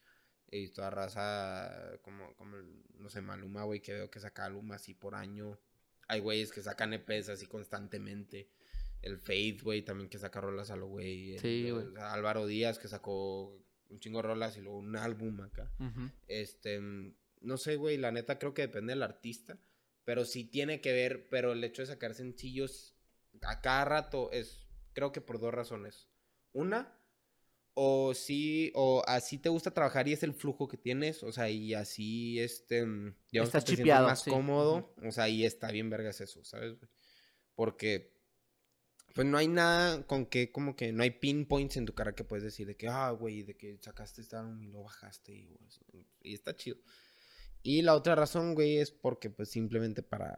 [0.52, 2.58] He visto a raza como, como
[2.98, 5.60] no sé, Maluma, güey, que veo que saca álbum así por año.
[6.08, 8.50] Hay güeyes que sacan EPs así constantemente.
[9.02, 11.38] El Faith, güey, también que saca rolas a lo güey.
[11.40, 11.88] Sí, güey.
[11.98, 13.56] Álvaro Díaz que sacó
[13.90, 15.72] un chingo de rolas y luego un álbum acá.
[16.28, 16.80] Este,
[17.42, 19.58] no sé, güey, la neta creo que depende del artista,
[20.06, 22.96] pero sí tiene que ver, pero el hecho de sacar sencillos
[23.42, 26.08] a cada rato es, creo que por dos razones.
[26.52, 27.00] Una,
[27.74, 31.50] o sí, o así te gusta trabajar y es el flujo que tienes, o sea,
[31.50, 34.30] y así, este, mm, digamos Estás que te sientes más sí.
[34.30, 36.76] cómodo, o sea, y está bien vergas eso, ¿sabes?
[37.56, 38.14] Porque,
[39.16, 42.24] pues no hay nada con que, como que no hay pinpoints en tu cara que
[42.24, 45.58] puedes decir de que, ah, güey, de que sacaste este álbum y lo bajaste y,
[45.66, 45.86] así,
[46.22, 46.78] y está chido.
[47.62, 50.38] Y la otra razón, güey, es porque, pues, simplemente para,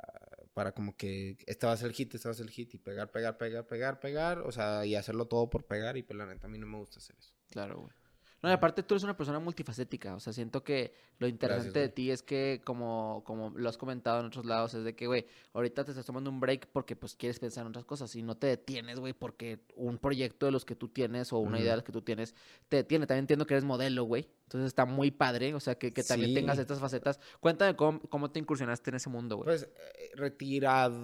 [0.53, 2.73] para como que este va a ser el hit, este va a ser el hit,
[2.73, 6.17] y pegar, pegar, pegar, pegar, pegar, o sea, y hacerlo todo por pegar, y pues
[6.17, 7.33] la neta a mí no me gusta hacer eso.
[7.49, 7.93] Claro, güey.
[8.41, 11.85] No, y aparte tú eres una persona multifacética, o sea, siento que lo interesante de
[11.85, 11.93] güey.
[11.93, 15.27] ti es que, como, como lo has comentado en otros lados, es de que, güey,
[15.53, 18.35] ahorita te estás tomando un break porque, pues, quieres pensar en otras cosas y no
[18.35, 21.77] te detienes, güey, porque un proyecto de los que tú tienes o una idea de
[21.77, 22.33] los que tú tienes
[22.67, 23.05] te detiene.
[23.05, 26.33] También entiendo que eres modelo, güey, entonces está muy padre, o sea, que, que también
[26.33, 27.19] tengas estas facetas.
[27.39, 29.45] Cuéntame cómo, cómo te incursionaste en ese mundo, güey.
[29.45, 30.99] Pues, eh, retirado.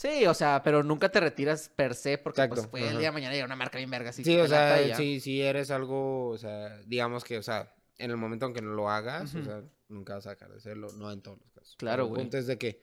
[0.00, 3.08] Sí, o sea, pero nunca te retiras per se porque, pues, Exacto, puede el día
[3.08, 4.08] de mañana llegar una marca bien verga.
[4.08, 8.10] así Sí, o sea, si, si eres algo, o sea, digamos que, o sea, en
[8.10, 9.42] el momento en que no lo hagas, Ujú.
[9.42, 11.76] o sea, nunca vas a dejar de hacerlo, no en todos los casos.
[11.76, 12.18] Claro, güey.
[12.18, 12.80] El punto es de que,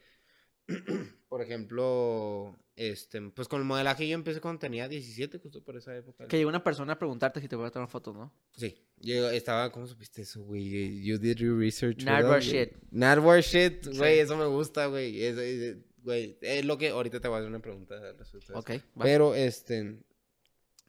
[1.28, 5.96] por ejemplo, este, pues con el modelaje yo empecé cuando tenía 17, justo por esa
[5.98, 6.28] época.
[6.28, 8.32] Que llegó una persona a preguntarte si te voy a tomar fotos, ¿no?
[8.56, 11.04] Sí, yo estaba, ¿cómo supiste eso, güey?
[11.04, 12.04] You did your research.
[12.04, 12.74] Nardwar shit.
[12.92, 13.98] Nardwar shit, Sí.
[13.98, 15.24] güey, eso me gusta, güey.
[15.24, 15.78] Es, es-
[16.08, 18.60] güey, es lo que ahorita te voy a hacer una pregunta al respecto de eso.
[18.60, 19.04] Ok, va.
[19.04, 19.98] Pero, este,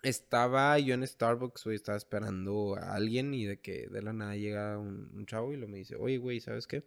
[0.03, 4.37] estaba yo en Starbucks, güey, estaba esperando a alguien y de que de la nada
[4.37, 6.85] llega un, un chavo y lo me dice, oye, güey, ¿sabes qué?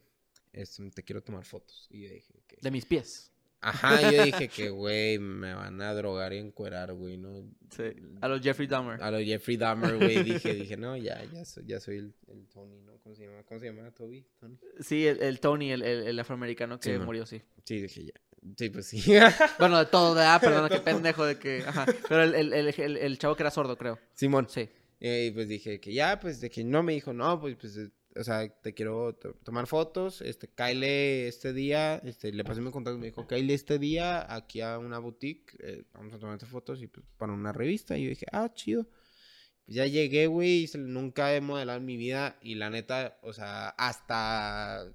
[0.54, 1.88] Este, te quiero tomar fotos.
[1.92, 2.58] Y yo dije, que...
[2.62, 3.32] De mis pies.
[3.62, 7.44] Ajá, yo dije que, güey, me van a drogar y encuerar, güey, ¿no?
[7.70, 7.84] Sí.
[8.20, 9.02] A los Jeffrey Dahmer.
[9.02, 12.48] A lo Jeffrey Dahmer, güey, dije, dije, no, ya, ya soy, ya soy el, el
[12.48, 12.98] Tony, ¿no?
[13.04, 13.44] ¿Cómo se llama?
[13.44, 13.92] ¿Cómo se llama?
[13.92, 14.26] ¿Toby?
[14.40, 14.58] ¿Tony?
[14.80, 17.42] Sí, el, el Tony, el, el- el afroamericano que Sí, murió, sí.
[17.64, 18.14] Sí, dije, ya.
[18.58, 19.02] Sí, pues sí.
[19.60, 20.42] Bueno, de todo, ¿verdad?
[20.42, 21.64] Perdona, qué pendejo de que...
[21.66, 21.86] Ajá.
[22.10, 24.00] Pero el, el, el, el- el chavo que era sordo, creo.
[24.16, 24.48] Simón.
[24.50, 24.68] Sí.
[25.00, 27.78] Eh, Y pues dije que ya, pues de que no me dijo, no, pues, pues,
[28.16, 32.72] o sea, te quiero to- tomar fotos, este, cáele este día, este, le pasé mi
[32.72, 36.82] contacto, me dijo, cáele este día aquí a una boutique, eh, vamos a tomarte fotos
[36.82, 38.88] y pues para una revista, y yo dije, ah, chido.
[39.66, 43.32] Pues ya llegué, güey, y nunca he modelado en mi vida, y la neta, o
[43.34, 44.92] sea, hasta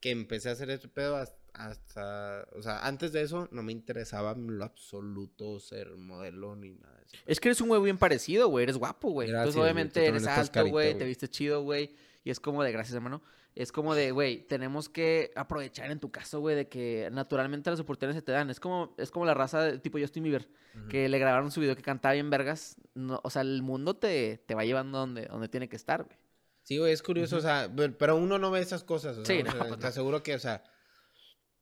[0.00, 3.72] que empecé a hacer este pedo, hasta, hasta- o sea, antes de eso, no me
[3.72, 7.16] interesaba en lo absoluto ser modelo ni nada de eso.
[7.26, 8.64] Es que eres un güey bien parecido, güey.
[8.64, 9.28] Eres guapo, güey.
[9.30, 10.96] Entonces, obviamente, eres alto, güey.
[10.98, 11.96] Te viste chido, güey.
[12.28, 13.22] Y es como de, gracias, hermano.
[13.54, 17.80] Es como de, güey, tenemos que aprovechar en tu caso, güey, de que naturalmente las
[17.80, 18.50] oportunidades se te dan.
[18.50, 20.46] Es como, es como la raza de tipo Justin Bieber,
[20.90, 22.76] que le grabaron su video que cantaba bien vergas.
[22.92, 26.18] No, o sea, el mundo te, te va llevando donde, donde tiene que estar, güey.
[26.64, 29.34] Sí, güey, es curioso, o sea, pe- pero uno no ve esas cosas, o sea,
[29.34, 29.88] Sí, o no, sea, pues te no.
[29.88, 30.62] aseguro que, o sea,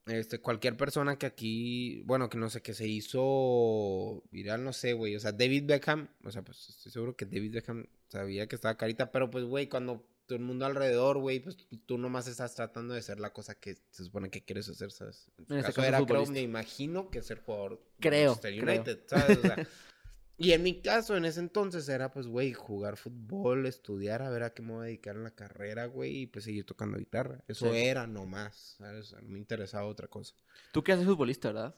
[0.06, 4.94] este, cualquier persona que aquí, bueno, que no sé, que se hizo viral, no sé,
[4.94, 8.56] güey, o sea, David Beckham, o sea, pues estoy seguro que David Beckham sabía que
[8.56, 11.56] estaba carita, pero pues, güey, cuando todo el mundo alrededor, güey, pues
[11.86, 15.28] tú- nomás estás tratando de ser la cosa que se supone que quieres hacer, ¿sabes?
[15.38, 18.58] En En este caso caso, era, creo, me imagino que ser jugador de Creo, Manchester
[18.60, 18.74] creo.
[18.74, 19.38] United, ¿sabes?
[19.38, 19.56] O sea,
[20.38, 24.42] y en mi caso, en ese entonces, era pues, güey, jugar fútbol, estudiar, a ver
[24.42, 27.42] a qué me voy a dedicar en la carrera, güey, y pues seguir tocando guitarra.
[27.48, 27.78] Eso Sí.
[27.78, 29.06] era nomás, ¿sabes?
[29.06, 30.34] O sea, no me interesaba otra cosa.
[30.72, 31.74] Tú que haces futbolista, ¿verdad?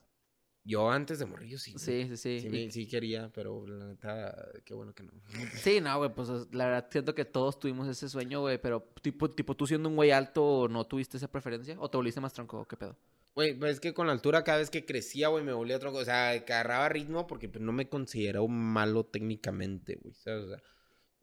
[0.68, 1.72] Yo antes de morir, yo sí.
[1.78, 2.40] Sí, sí, sí.
[2.40, 5.12] Sí, Y- sí quería, pero la neta, qué bueno que no.
[5.64, 9.30] Sí, no, güey, pues la verdad siento que todos tuvimos ese sueño, güey, pero tipo,
[9.30, 11.74] tipo tú siendo un güey alto, ¿no tuviste esa preferencia?
[11.80, 12.68] ¿O te volviste más tronco?
[12.68, 12.98] ¿Qué pedo?
[13.34, 15.90] Güey, pues es que con la altura cada vez que crecía, güey, me volvía otro...
[15.94, 20.44] O sea, agarraba ritmo porque pues, no me considero malo técnicamente, güey, ¿sabes?
[20.44, 20.62] O sea,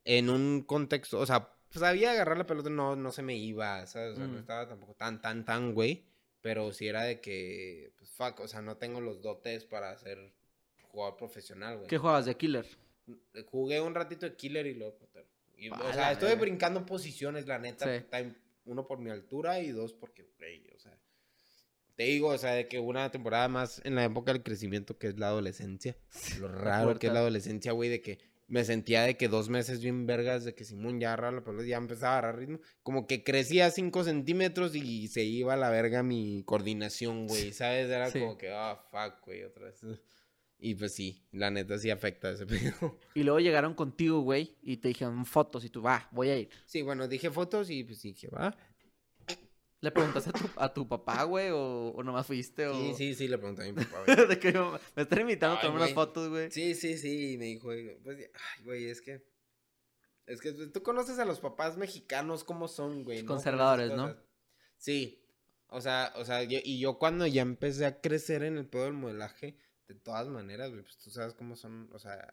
[0.06, 4.14] en un contexto, o sea, sabía agarrar la pelota, no, no se me iba, ¿sabes?
[4.14, 6.04] O sea, no estaba tampoco tan, tan, tan, güey.
[6.46, 10.32] Pero sí era de que, pues, fuck, o sea, no tengo los dotes para ser
[10.92, 11.88] jugador profesional, güey.
[11.88, 12.68] ¿Qué jugabas de killer?
[13.50, 15.26] Jugué un ratito de killer y luego portero.
[15.58, 16.42] Y, o sea, estuve verga.
[16.42, 17.86] brincando posiciones, la neta.
[17.98, 18.06] Sí.
[18.12, 18.36] time-
[18.66, 20.96] Uno por mi altura y dos porque, güey, o sea.
[21.96, 25.08] Te digo, o sea, de que una temporada más en la época del crecimiento que
[25.08, 25.98] es la adolescencia.
[26.40, 29.82] Lo raro que es la adolescencia, güey, de que me sentía de que dos meses
[29.82, 32.60] bien vergas, de que Simón ya agarraba la pelota, ya empezaba a agarrar ritmo.
[32.84, 37.90] Como que crecía cinco centímetros y se iba a la verga mi coordinación, güey, ¿sabes?
[37.90, 38.20] Era Sí.
[38.20, 39.80] como que, ah, fuck, güey, otra vez.
[40.58, 42.46] Y pues sí, la neta sí afecta ese
[42.88, 42.98] pedo.
[43.14, 46.50] Y luego llegaron contigo, güey, y te dijeron fotos y tú, va, voy a ir.
[46.66, 48.56] Sí, bueno, dije fotos y pues dije, va.
[49.86, 52.66] ¿Le preguntaste a tu, a tu papá, güey, o, o nomás fuiste?
[52.66, 52.74] O...
[52.74, 54.28] Sí, sí, sí, le pregunté a mi papá, güey.
[54.28, 56.50] de que me me están invitando a tomar unas fotos, güey.
[56.50, 57.70] Sí, sí, sí, y me dijo,
[58.04, 59.24] pues, ay, güey, es que,
[60.26, 64.16] es que tú conoces a los papás mexicanos cómo son, güey, Conservadores, ¿no?
[64.78, 65.22] Sí,
[65.68, 68.86] o sea, o sea, yo- y yo cuando ya empecé a crecer en el pedo
[68.86, 69.56] del modelaje,
[69.88, 72.28] de todas maneras, güey, pues tú sabes cómo son, o sea,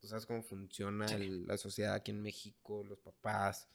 [0.00, 1.16] tú sabes cómo funciona Sí.
[1.16, 3.68] el- la sociedad aquí en México, los papás,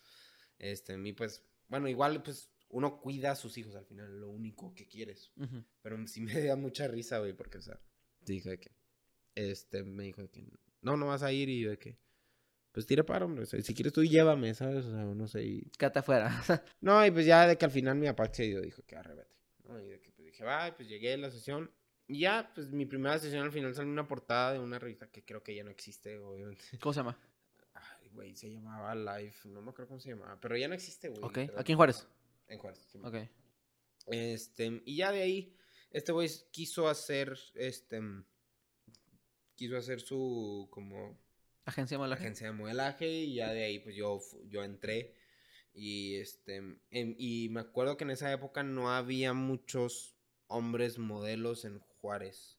[0.57, 4.29] este, a mí, pues, bueno, igual, pues, uno cuida a sus hijos al final, lo
[4.29, 5.31] único que quieres.
[5.37, 5.63] Ujú.
[5.81, 7.79] Pero sí me da mucha risa, güey, porque, o sea,
[8.21, 8.71] dije que,
[9.35, 10.47] este, me dijo de que,
[10.81, 11.97] no, no vas a ir y yo de que,
[12.71, 14.85] pues tira para, hombre, o sea, si quieres tú llévame, ¿sabes?
[14.85, 15.61] O sea, no sé, y...
[15.77, 16.29] Quédate afuera.
[16.81, 19.35] No, y pues ya de que al final mi papá se dio, dijo que arrebate,
[19.67, 19.79] ¿no?
[19.79, 21.71] Y de que pues dije, va, pues llegué a la sesión,
[22.09, 25.23] y ya, pues mi primera sesión al final salió una portada de una revista que
[25.23, 26.63] creo que ya no existe, obviamente.
[26.81, 27.19] ¿Cómo se llama?
[27.75, 29.47] Ay, güey, se llamaba Life.
[29.47, 30.39] No me acuerdo cómo se llamaba.
[30.41, 31.21] Pero ya no existe, güey.
[31.23, 32.07] Ok, aquí en Juárez.
[32.49, 32.85] En Juárez.
[32.91, 32.99] sí.
[33.03, 33.15] Ok.
[34.07, 35.55] Este, y ya de ahí,
[35.91, 38.01] este güey quiso hacer, este,
[39.55, 41.17] quiso hacer su, como,
[41.65, 42.23] Agencia de modelaje.
[42.23, 45.15] agencia de modelaje y ya de ahí, pues yo, yo entré
[45.73, 46.55] y, este,
[46.89, 50.15] em- y me acuerdo que en esa época no había muchos
[50.47, 52.57] hombres modelos en Juárez.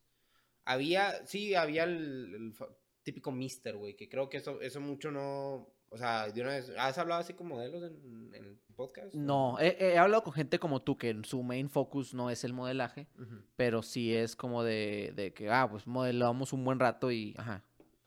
[0.65, 2.55] Había, sí, había el, el
[3.03, 6.73] típico mister, güey, que creo que eso, eso mucho no, o sea, de una vez,
[6.79, 9.15] ¿has hablado así con modelos en, en podcast?
[9.15, 12.53] No, he, he hablado con gente como tú que su main focus no es el
[12.53, 13.09] modelaje,
[13.57, 17.65] pero sí es como de, de que, ah, pues modelamos un buen rato y, ajá.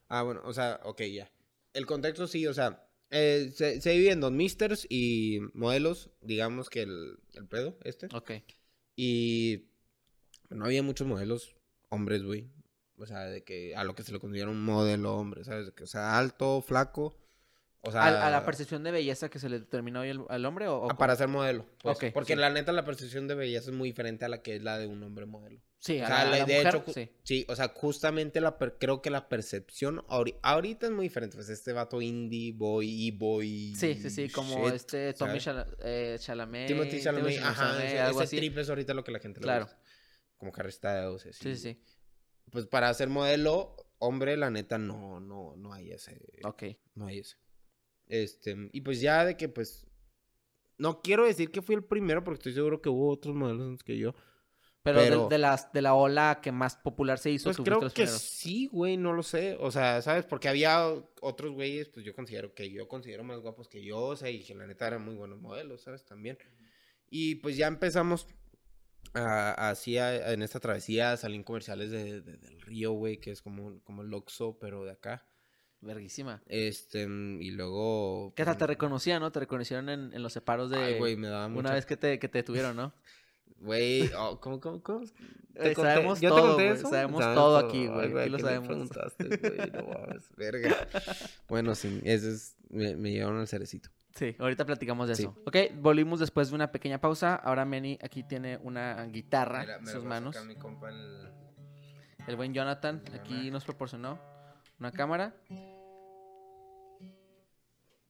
[0.08, 1.32] Ah, bueno, o sea, ok, ya.
[1.74, 6.70] El contexto sí, o sea, eh, se, se divide en dos misters y modelos, digamos
[6.70, 8.08] que el, el pedo, este.
[8.16, 8.32] Ok.
[8.96, 9.66] Y
[10.50, 11.56] no había muchos modelos
[11.90, 12.50] hombres, güey.
[12.98, 15.66] O sea, de que a lo que se le considera un modelo hombre, ¿sabes?
[15.66, 17.18] De que, o sea, alto, flaco.
[17.86, 20.46] O sea, ¿A, a la percepción de belleza que se le determinó hoy al, al
[20.46, 21.66] hombre o, o ah, para ser modelo.
[21.82, 22.40] pues, porque sí.
[22.40, 24.88] la neta, la percepción de belleza es muy diferente a la que es la de
[24.88, 25.60] un hombre modelo.
[25.80, 27.10] Sí, O a sea, la, a la- la de mujer, hecho, sí.
[27.24, 31.36] sí, o sea, justamente la per- creo que la percepción ahori- ahorita es muy diferente.
[31.36, 33.76] Pues este vato indie, boy, e-boy.
[33.76, 35.68] Sí, sí, sí, como shit, este Tommy ¿sabes?
[35.68, 36.68] Chala- eh, Chalamet.
[36.68, 38.38] Timothy Chalamet, ajá, Chalamet, ese, algo ese así.
[38.38, 39.66] triple es ahorita lo que la gente le Claro.
[39.66, 39.80] gusta.
[40.38, 41.34] Como Harry Styles, así.
[41.34, 41.84] Sí, sí, sí.
[42.50, 46.18] Pues para ser modelo, hombre, la neta, no, no, no hay ese.
[46.46, 46.64] Ok.
[46.96, 47.36] No hay ese.
[48.08, 49.88] Este, y pues ya de que, pues,
[50.78, 53.84] no quiero decir que fui el primero, porque estoy seguro que hubo otros modelos antes
[53.84, 54.14] que yo.
[54.82, 57.80] Pero, de- Pero- De, las, de la ola que más popular se hizo, Pues creo
[57.80, 58.22] que primeros.
[58.22, 59.56] sí, güey, no lo sé.
[59.62, 60.26] O sea, ¿sabes?
[60.26, 60.86] Porque había
[61.22, 64.44] otros güeyes, pues yo considero que yo considero más guapos que yo, o sea, y
[64.44, 66.04] que la neta eran muy buenos modelos, ¿sabes?
[66.04, 66.38] También.
[67.10, 68.28] Y pues ya empezamos
[69.14, 73.82] a- así en esta travesía, salían comerciales de, de- del río, güey, que es como,
[73.84, 75.26] como el Oxxo, pero de acá.
[75.84, 76.42] Verguísima.
[76.48, 78.34] Este, y luego...
[78.36, 79.32] Que hasta pues, te reconocían, ¿no?
[79.32, 80.78] Te reconocieron en, en los separos de...
[80.78, 81.60] Ay, güey, me daba mucha...
[81.60, 82.94] una vez que te, que te detuvieron, ¿no?
[83.60, 85.06] Güey, oh, ¿cómo, cómo, cómo?
[85.56, 86.90] Eh, sabemos ¿Yo te todo, eso?
[86.90, 88.68] sabemos ¿Sabes todo aquí, güey, aquí lo ¿qué me sabemos.
[88.68, 89.72] preguntaste, güey?
[89.72, 90.88] No mames, verga.
[91.48, 92.58] Bueno, sí, ese es...
[92.70, 93.90] Me, me llevaron al cerecito.
[94.16, 95.24] Sí, ahorita platicamos de Sí.
[95.24, 95.36] eso.
[95.46, 97.36] Ok, volvimos después de una pequeña pausa.
[97.36, 100.36] Ahora Manny aquí tiene una guitarra Mira, en sus manos.
[100.36, 101.30] acá mi compa el-
[102.28, 104.20] El buen Jonathan aquí nos proporcionó
[104.84, 105.34] una cámara.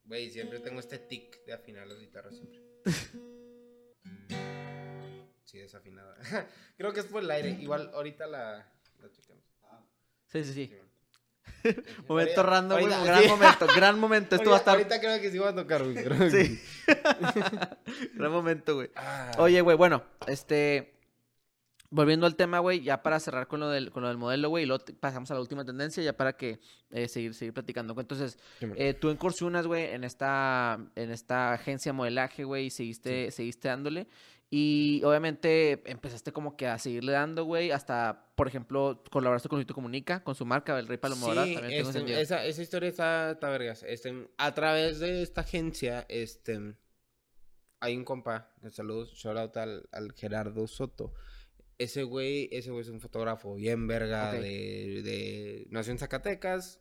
[0.05, 2.59] Güey, siempre tengo este tic de afinar las guitarras siempre.
[5.45, 6.17] Sí, desafinada.
[6.77, 7.51] Creo que es por el aire.
[7.61, 8.67] Igual ahorita la,
[8.99, 9.43] la checamos.
[10.25, 10.75] Sí, sí, sí.
[12.07, 13.29] Momento Ahorita- random, ahorita- Gran sí.
[13.29, 14.35] momento, gran momento.
[14.35, 14.75] Esto va a estar.
[14.77, 15.95] Ahorita creo que sí va a tocar, güey.
[16.31, 16.59] Sí.
[18.15, 18.89] gran momento, güey.
[18.95, 20.95] Ah, Oye, güey, bueno, este.
[21.93, 24.63] Volviendo al tema, güey, ya para cerrar con lo del, con lo del modelo, güey,
[24.63, 27.95] y luego pasamos a la última tendencia, ya para que eh, seguir, seguir platicando.
[27.99, 32.69] Entonces, sí, eh, tú incursionas, güey, en esta, en esta agencia de modelaje, güey, y
[32.71, 34.07] seguiste, seguiste dándole.
[34.49, 39.75] Y obviamente empezaste como que a seguirle dando, güey, hasta, por ejemplo, colaboraste con Luisito
[39.75, 42.19] Comunica, con su marca, el Rey Palomo Dorado, Sí, también tengo este, entendido.
[42.19, 43.83] esa, esa historia está, está vergas.
[43.87, 46.75] Este, a través de esta agencia, este,
[47.79, 51.13] hay un compa, saludos, shout out al, al Gerardo Soto.
[51.77, 56.79] Ese güey, ese güey es un fotógrafo bien verga de, de, nació en Zacatecas,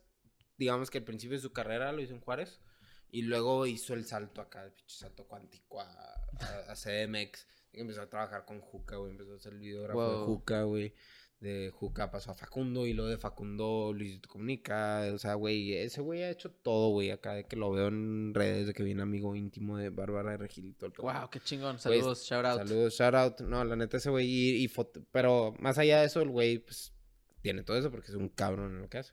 [0.57, 2.61] digamos que al principio de su carrera lo hizo en Juárez,
[3.09, 7.81] y luego hizo el salto acá, el pinche salto cuántico a, a, a CDMX, y
[7.81, 10.25] empezó a trabajar con Juca, güey, empezó a ser el videógrafo de.
[10.25, 10.93] Juca, güey
[11.43, 15.03] de Juca pasó a Facundo y luego de Facundo Luisito Comunica.
[15.13, 17.11] O sea, güey, ese güey ha hecho todo, güey.
[17.11, 20.37] Acá de que lo veo en redes, de que viene amigo íntimo de Bárbara de
[20.37, 21.03] Regil y todo el pedo.
[21.03, 21.77] Wow, qué chingón.
[21.79, 22.57] Saludos, shout out.
[22.67, 23.41] Saludos, shout out.
[23.41, 24.25] No, la neta, ese güey.
[24.25, 26.93] Y, y foto- Pero más allá de eso, el güey, pues,
[27.41, 29.11] tiene todo eso porque es un cabrón en lo que hace.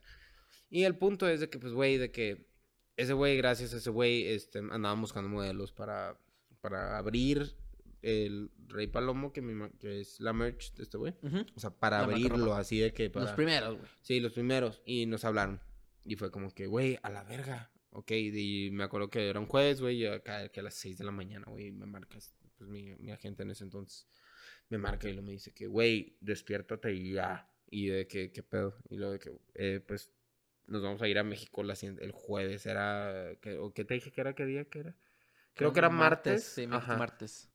[0.69, 2.47] Y el punto es de que, pues, güey, de que
[2.95, 6.17] ese güey, gracias a ese güey, este, andaban buscando modelos para,
[6.61, 7.57] para abrir
[8.01, 11.13] el Rey Palomo, que, ima- que es la merch de este güey.
[11.55, 13.25] O sea, para La abrirlo, así de que para...
[13.25, 13.89] Los primeros, güey.
[14.01, 14.81] Sí, los primeros.
[14.85, 15.61] Y nos hablaron.
[16.03, 17.71] Y fue como que, güey, a la verga.
[17.91, 21.03] Ok, y me acuerdo que era un jueves, güey, acá que a las 6 de
[21.03, 24.07] la mañana, güey, me marcas, pues mi, mi agente en ese entonces,
[24.69, 27.51] me marca y lo me dice que, güey, despiértate y ya.
[27.69, 28.77] Y de que, ¿qué pedo?
[28.89, 30.09] Y luego de que, eh, pues,
[30.67, 34.11] nos vamos a ir a México la, el jueves, era, ¿qué, o qué te dije
[34.11, 34.33] que era?
[34.33, 34.95] ¿Qué día que era?
[35.53, 36.45] Creo que era martes.
[36.45, 37.49] Sí, martes.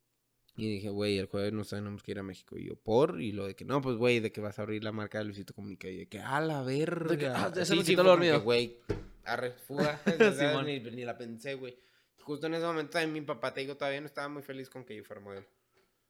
[0.57, 2.57] Y dije, güey, el jueves nos tenemos que ir a México.
[2.57, 3.21] Y yo, ¿por?
[3.21, 5.25] Y lo de que, no, pues, güey, de que vas a abrir la marca de
[5.25, 5.89] Luisito Comunica.
[5.89, 7.11] Y de que, a la verga.
[7.11, 8.41] De que, ah, ese sí, como dormido.
[8.41, 8.79] güey,
[9.25, 10.01] arre, fuga.
[10.65, 11.79] Ni, ni la pensé, güey.
[12.21, 14.85] Justo en ese momento también mi papá, te digo, todavía no estaba muy feliz con
[14.85, 15.47] que yo fuera modelo.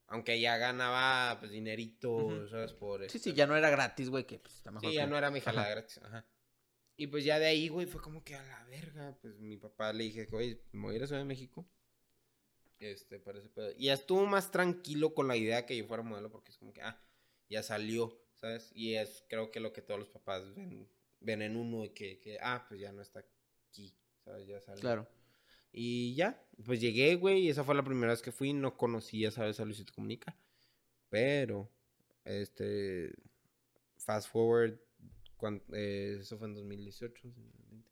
[0.07, 2.49] Aunque ya ganaba, pues, dinerito, Ujú.
[2.49, 2.73] ¿sabes?
[2.73, 4.89] Por Sí, este, sí, ya no era gratis, güey, que pues está mejor.
[4.89, 5.99] Sí, ya no era mi jalada gratis.
[5.99, 6.25] Ajá.
[6.97, 9.19] Y pues ya de ahí, güey, fue como que a la verga.
[9.21, 11.69] Pues mi papá le dije, güey, me voy a ir a Ciudad de México.
[12.79, 13.73] Este, parece pedo.
[13.79, 16.83] Y estuvo más tranquilo con la idea que yo fuera modelo porque es como que,
[16.83, 17.01] ah,
[17.49, 18.71] ya salió, ¿sabes?
[18.75, 20.89] Y es creo que lo que todos los papás ven,
[21.21, 24.47] ven en uno, que, que, ah, pues ya no está aquí, ¿sabes?
[24.47, 24.81] Ya salió.
[24.81, 25.09] Claro.
[25.73, 28.53] Y ya, pues llegué, güey, y esa fue la primera vez que fui.
[28.53, 29.59] No conocía, ¿sabes?
[29.61, 30.37] A Luisito Comunica.
[31.09, 31.71] Pero,
[32.25, 33.13] este,
[33.99, 34.79] fast forward,
[35.37, 37.29] cuan- eh, eso fue en 2018.
[37.29, 37.89] 2020.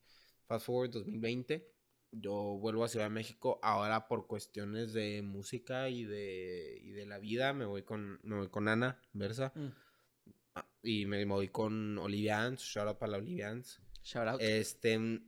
[0.46, 1.73] Fast forward 2020.
[2.20, 7.06] Yo vuelvo a Ciudad de México ahora por cuestiones de música y de, y de
[7.06, 7.52] la vida.
[7.52, 9.52] Me voy con, me voy con Ana Versa.
[9.54, 9.68] Mm.
[10.54, 12.62] Ah, Y me voy con Olivians.
[12.62, 13.80] Shout out para la Olivians.
[14.02, 14.40] Shout out.
[14.40, 15.20] Este,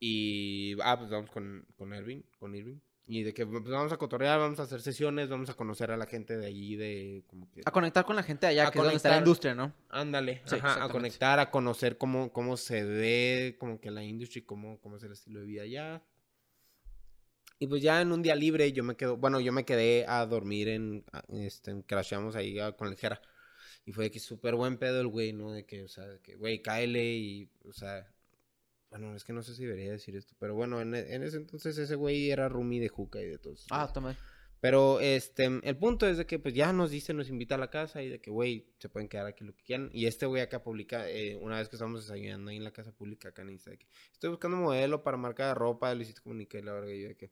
[0.00, 2.78] y, ah, pues vamos con, con Irving, con Irving.
[3.06, 5.96] Y de que pues, vamos a cotorrear, vamos a hacer sesiones, vamos a conocer a
[5.96, 7.60] la gente de allí, de como que...
[7.64, 9.74] a conectar con la gente de allá, a que es donde está la industria, ¿no?
[9.90, 14.44] Ándale, Sí, ajá, a conectar, a conocer cómo, cómo se ve, como que la industria,
[14.46, 16.02] cómo, cómo es el estilo de vida allá.
[17.58, 20.26] Y pues ya en un día libre yo me quedo, bueno, yo me quedé a
[20.26, 23.20] dormir en, este, en- crasheamos ahí a- con el Jera.
[23.86, 25.52] Y fue de que súper buen pedo el güey, ¿no?
[25.52, 28.10] De que, o sea, de que, güey, cáele y, o sea,
[28.90, 31.76] bueno, es que no sé si debería decir esto, pero bueno, en, en ese entonces
[31.78, 33.66] ese güey era roomie de Juca y de todos.
[33.70, 34.16] Ah, toma.
[34.60, 37.68] Pero este, el punto es de que pues ya nos dice, nos invita a la
[37.68, 39.90] casa y de que, güey, se pueden quedar aquí lo que quieran.
[39.92, 42.90] Y este güey acá publica, eh, una vez que estamos desayunando ahí en la casa
[42.90, 46.22] pública acá en Insta, de que estoy buscando modelo para marca de ropa de Luisito
[46.22, 47.30] Comunica y la verdad, y yo de que,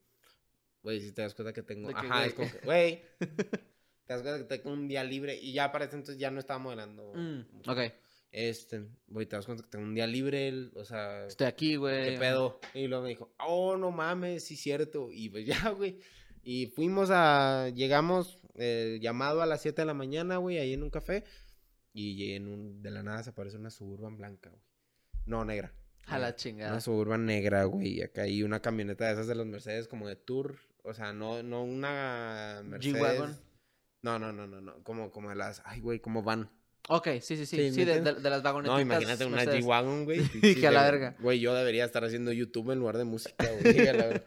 [0.83, 2.29] güey, si te das cuenta que tengo, que, ajá, güey.
[2.29, 3.03] es como que, güey,
[4.07, 6.41] te das cuenta que tengo un día libre y ya para ese entonces ya no
[6.41, 7.13] estaba modelando.
[7.15, 7.79] Mm, ok.
[8.33, 12.13] Este, güey, te das cuenta que tengo un día libre, o sea, Estoy aquí, güey.
[12.15, 12.61] ¿Qué pedo?
[12.73, 15.11] Y luego me dijo, oh, no mames, sí, cierto.
[15.13, 15.99] Y pues ya, güey.
[16.43, 20.83] Y fuimos a, llegamos, eh, llamado a las 7 de la mañana, güey, ahí en
[20.83, 21.25] un café.
[21.93, 24.63] Y en un, de la nada se aparece una suburban blanca, güey.
[25.27, 25.75] No, negra.
[26.07, 26.73] A la chingada.
[26.73, 27.99] Una suburban negra, güey.
[27.99, 30.59] Y acá hay una camioneta de esas de los Mercedes como de tour.
[30.83, 32.97] O sea, no, no una Mercedes.
[32.97, 33.41] G-Wagon.
[34.03, 34.83] No, no, no, no, no.
[34.83, 36.51] Como, como de las, ay, güey, como van.
[36.89, 37.57] Ok, sí, sí, sí.
[37.57, 38.23] Sí, Sí, ¿me de, de, entiendes?
[38.23, 38.75] de las vagonetas.
[38.75, 40.21] No, imagínate una G-Wagon, güey.
[40.61, 41.17] Que a la verga.
[41.21, 43.87] Güey, yo debería estar haciendo YouTube en lugar de música, güey.
[43.87, 44.25] a la verga.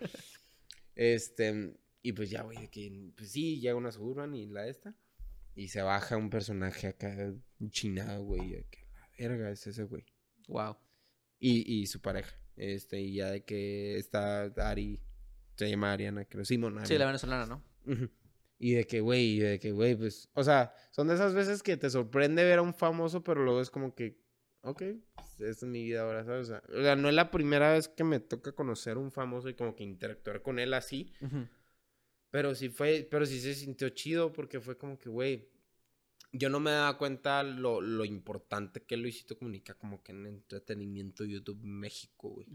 [0.95, 4.95] Este, y pues ya, güey, que, pues sí, llega una Suburban y la esta.
[5.55, 7.33] Y se baja un personaje acá,
[7.69, 8.65] chinado, güey.
[8.69, 10.05] que la verga es ese, güey.
[10.47, 10.77] Wow.
[11.39, 12.33] Y, y su pareja.
[12.55, 15.01] Este, y ya de que está Ari,
[15.55, 16.45] se llama Ariana, creo.
[16.45, 17.63] Simón, Sí, la venezolana, ¿no?
[18.57, 21.61] Y de que, güey, y de que, güey, pues, o sea, son de esas veces
[21.61, 24.17] que te sorprende ver a un famoso, pero luego es como que,
[24.61, 24.81] ok,
[25.39, 26.49] esta es mi vida ahora, ¿sabes?
[26.49, 29.11] O sea, o sea, no es la primera vez que me toca conocer a un
[29.11, 31.47] famoso y como que interactuar con él así, Ujú.
[32.31, 35.49] pero sí fue, pero sí se sintió chido porque fue como que, güey,
[36.37, 41.23] yo no me daba cuenta lo, lo importante que Luisito comunica como que en entretenimiento
[41.23, 42.47] YouTube México, güey.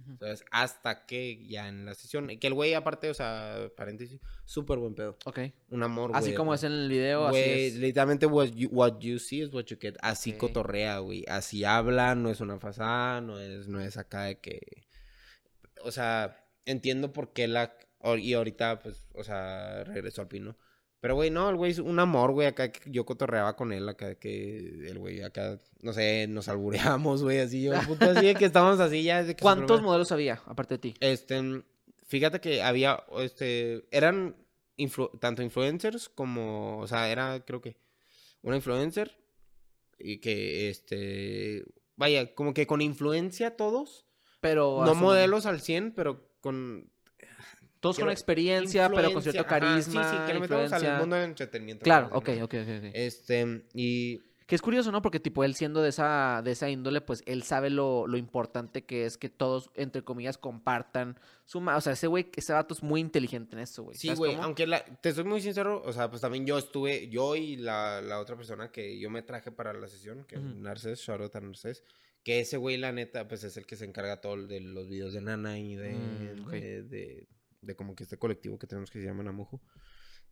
[0.51, 4.95] Hasta que ya en la sesión, que el güey aparte, o sea, paréntesis, súper buen
[4.95, 5.16] pedo.
[5.24, 5.39] Ok.
[5.70, 6.55] Un amor, Así güey, como ¿no?
[6.57, 7.74] es en el video, así Güey, es.
[7.76, 9.97] literalmente what you, what you see is what you get.
[10.03, 11.24] Así cotorrea, güey.
[11.26, 14.61] Así habla, no es una fasada, no es, no es acá de que...
[15.83, 17.74] O sea, entiendo por qué la...
[18.18, 20.57] Y ahorita, pues, o sea, regresó al pino.
[21.01, 22.46] Pero, güey, no, el güey es un amor, güey.
[22.46, 27.38] Acá yo cotorreaba con él, acá que el güey, acá, no sé, nos albureamos, güey,
[27.38, 27.62] así.
[27.62, 29.22] Yo, puto, así de que estábamos así ya.
[29.24, 30.94] de que ¿Cuántos modelos había, aparte de ti?
[31.01, 31.62] este,
[32.07, 34.36] fíjate que había, este, eran
[34.76, 37.76] influ- tanto influencers como, o sea, era, creo que,
[38.42, 39.16] una influencer
[39.98, 41.64] y que, este,
[41.96, 44.05] vaya, como que con influencia todos,
[44.42, 44.82] Pero.
[44.84, 46.90] no modelos al 100, pero con
[47.81, 50.05] Todos con experiencia, pero con cierto ajá, carisma.
[50.05, 51.85] sí, sí, que le metamos al mundo del entretenimiento.
[51.85, 52.55] Claro, ok, ok, ok.
[52.93, 55.01] Este, y Que es curioso, ¿no?
[55.01, 58.85] Porque tipo él siendo de esa, de esa índole, pues él sabe lo, lo importante
[58.85, 61.61] que es que todos, entre comillas, compartan su...
[61.61, 63.97] O sea, ese güey, ese vato es muy inteligente en eso, güey.
[63.97, 67.09] Sí, ¿sabes güey, aunque la- te soy muy sincero, o sea, pues también yo estuve,
[67.09, 70.43] yo y la, la otra persona que yo me traje para la sesión, que es
[70.43, 70.55] Ujú.
[70.61, 71.85] Narcés, shout out a Narcés,
[72.24, 75.12] que ese güey, la neta, pues es el que se encarga todo de los videos
[75.14, 76.51] de Nana y de, Mm, ok.
[76.51, 77.28] de, de,
[77.63, 79.61] de como que este colectivo que tenemos que se llama Namujo.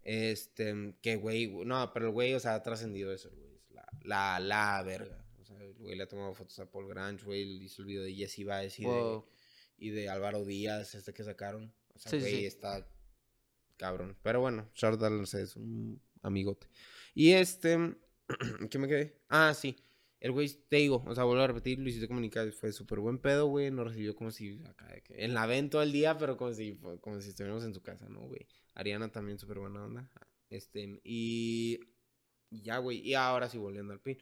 [0.03, 4.41] Este, que güey, no, pero el güey, o sea, ha trascendido eso, güey, la, la,
[4.41, 5.24] la verga.
[5.41, 8.03] O sea, el güey le ha tomado fotos a Paul Grange, güey, hizo el video
[8.03, 9.26] de Jesse Baez y de Wow.
[9.79, 11.72] y de Álvaro Díaz, este que sacaron.
[11.95, 12.47] O sea, Sí, güey, sí.
[12.47, 12.87] está
[13.76, 14.16] cabrón.
[14.22, 15.01] Pero bueno, Short
[15.35, 16.68] es un amigote.
[17.14, 17.76] Y este,
[18.70, 19.18] ¿qué me quedé?
[19.29, 19.76] Ah, sí.
[20.20, 23.46] El güey, te digo, o sea, vuelvo a repetir, Luisito Comunica fue súper buen pedo,
[23.46, 23.70] güey.
[23.70, 24.60] Nos recibió como si
[25.10, 28.08] en la ven todo el día, pero como si, como si estuviéramos en su casa,
[28.08, 28.46] ¿no, güey?
[28.74, 30.10] Ariana también súper buena onda.
[30.50, 31.78] Este, y
[32.50, 32.98] ya, güey.
[32.98, 34.18] Y ahora sí, volviendo al pin.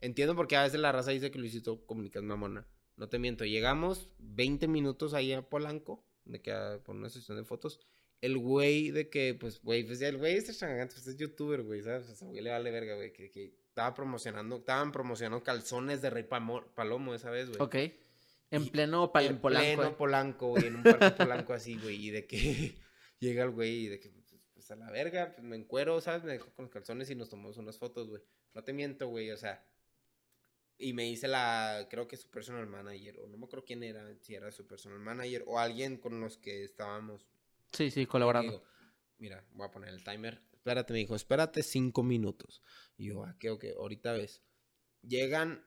[0.00, 2.66] Entiendo porque a veces la raza dice que Luisito Comunica es mamona.
[2.96, 6.52] No te miento, llegamos 20 minutos ahí a Polanco, de que
[6.84, 7.80] por una sesión de fotos.
[8.20, 11.82] El güey de que, pues, güey, pues el güey este changante, pues es youtuber, güey,
[11.82, 12.08] ¿sabes?
[12.08, 16.10] O sea, güey le vale verga, güey, que, que estaba promocionando, estaban promocionando calzones de
[16.10, 17.60] Rey Palomo esa vez, güey.
[17.60, 17.74] Ok.
[18.50, 19.64] En Y- pleno pal- en Polanco.
[19.64, 19.94] pleno eh.
[19.96, 22.36] Polanco, güey, en un parque Polanco así, güey, y de que
[23.18, 26.22] llega el güey y de que, pues, pues, a la verga, pues me encuero, ¿sabes?
[26.22, 28.22] Me dejó con los calzones y nos tomamos unas fotos, güey.
[28.52, 29.64] No te miento, güey, o sea,
[30.76, 34.06] y me dice la, creo que su personal manager, o no me acuerdo quién era,
[34.20, 37.26] si era su personal manager, o alguien con los que estábamos
[37.72, 38.52] Sí, sí, colaborando.
[38.52, 38.64] digo,
[39.16, 40.42] Mira, voy a poner el timer.
[40.62, 42.62] Espérate, me dijo, espérate cinco minutos.
[42.96, 43.64] Y yo, ah, ¿qué, ok?
[43.76, 44.44] Ahorita ves.
[45.02, 45.66] Llegan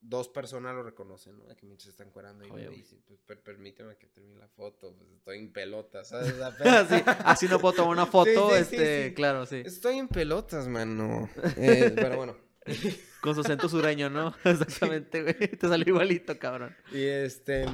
[0.00, 1.44] dos personas, lo reconocen, ¿no?
[1.44, 4.48] De que mientras se están cuerando y me dicen, pues per- permíteme que termine la
[4.48, 6.34] foto, pues estoy en pelotas, ¿sabes?
[7.26, 9.14] Así no puedo tomar una foto, Sí, sí, sí, este, sí.
[9.14, 9.62] claro, sí.
[9.66, 11.28] Estoy en pelotas, mano.
[11.58, 12.38] Eh, pero bueno.
[13.20, 14.34] Con su acento sureño, ¿no?
[14.44, 15.34] Exactamente, güey.
[15.58, 16.74] Te salió igualito, cabrón.
[16.90, 17.66] Y este,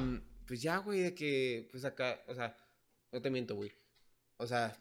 [0.45, 2.57] pues ya, güey, de que, pues acá, o sea,
[3.13, 3.71] no te miento, güey.
[4.37, 4.75] O sea,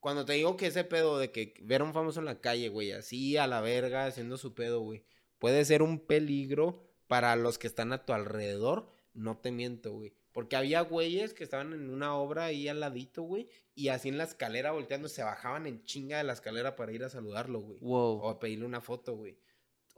[0.00, 2.68] cuando te digo que ese pedo de que ver a un famoso en la calle,
[2.68, 5.04] güey, así a la verga, haciendo su pedo, güey,
[5.38, 10.12] puede ser un peligro para los que están a tu alrededor, no te miento, güey.
[10.32, 14.18] Porque había güeyes que estaban en una obra ahí al ladito, güey, y así en
[14.18, 17.78] la escalera volteando, se bajaban en chinga de la escalera para ir a saludarlo, güey.
[17.80, 18.20] Wow.
[18.20, 19.38] O a pedirle una foto, güey.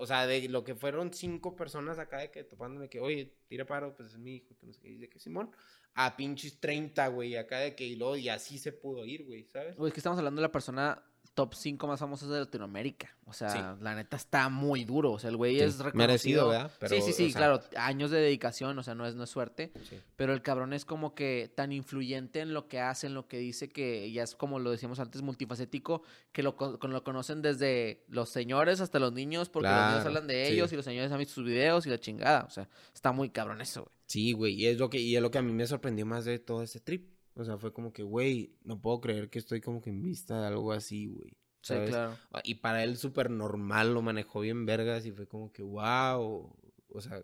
[0.01, 3.67] O sea, de lo que fueron cinco personas acá de que topándome que, oye, tira
[3.67, 5.51] paro, pues es mi hijo, que no sé qué, de que Simón,
[5.93, 9.45] a pinches 30, güey, acá de que y luego, y así se pudo ir, güey,
[9.45, 9.77] ¿sabes?
[9.77, 11.05] Güey, es que estamos hablando de la persona
[11.35, 13.17] top 5 más famosa de Latinoamérica.
[13.25, 13.59] O sea, Sí.
[13.83, 15.13] la neta está muy duro.
[15.13, 15.97] O sea, el güey Sí, es reconocido.
[15.97, 16.71] merecido, ¿verdad?
[16.81, 17.61] Pero, sí, sí, sí, o sea- claro.
[17.77, 19.73] Años de dedicación, o sea, no es, no es suerte.
[19.89, 19.97] Sí.
[20.17, 23.39] Pero el cabrón es como que tan influyente en lo que hace, en lo que
[23.39, 26.03] dice, que ya es como lo decíamos antes, multifacético,
[26.33, 30.27] que lo, co- lo conocen desde los señores hasta los niños, porque los niños hablan
[30.27, 32.45] de ellos y los señores han visto sus videos y la chingada.
[32.45, 33.95] O sea, está muy cabrón eso, güey.
[34.07, 36.25] Sí, güey, y es lo que, y es lo que a mí me sorprendió más
[36.25, 37.09] de todo ese trip.
[37.41, 40.41] O sea, fue como que, güey, no puedo creer que estoy como que en vista
[40.41, 41.37] de algo así, güey.
[41.63, 42.17] Sí, claro.
[42.33, 46.55] Ah, Y para él súper normal, lo manejó bien vergas y fue como que, wow.
[46.89, 47.23] O sea,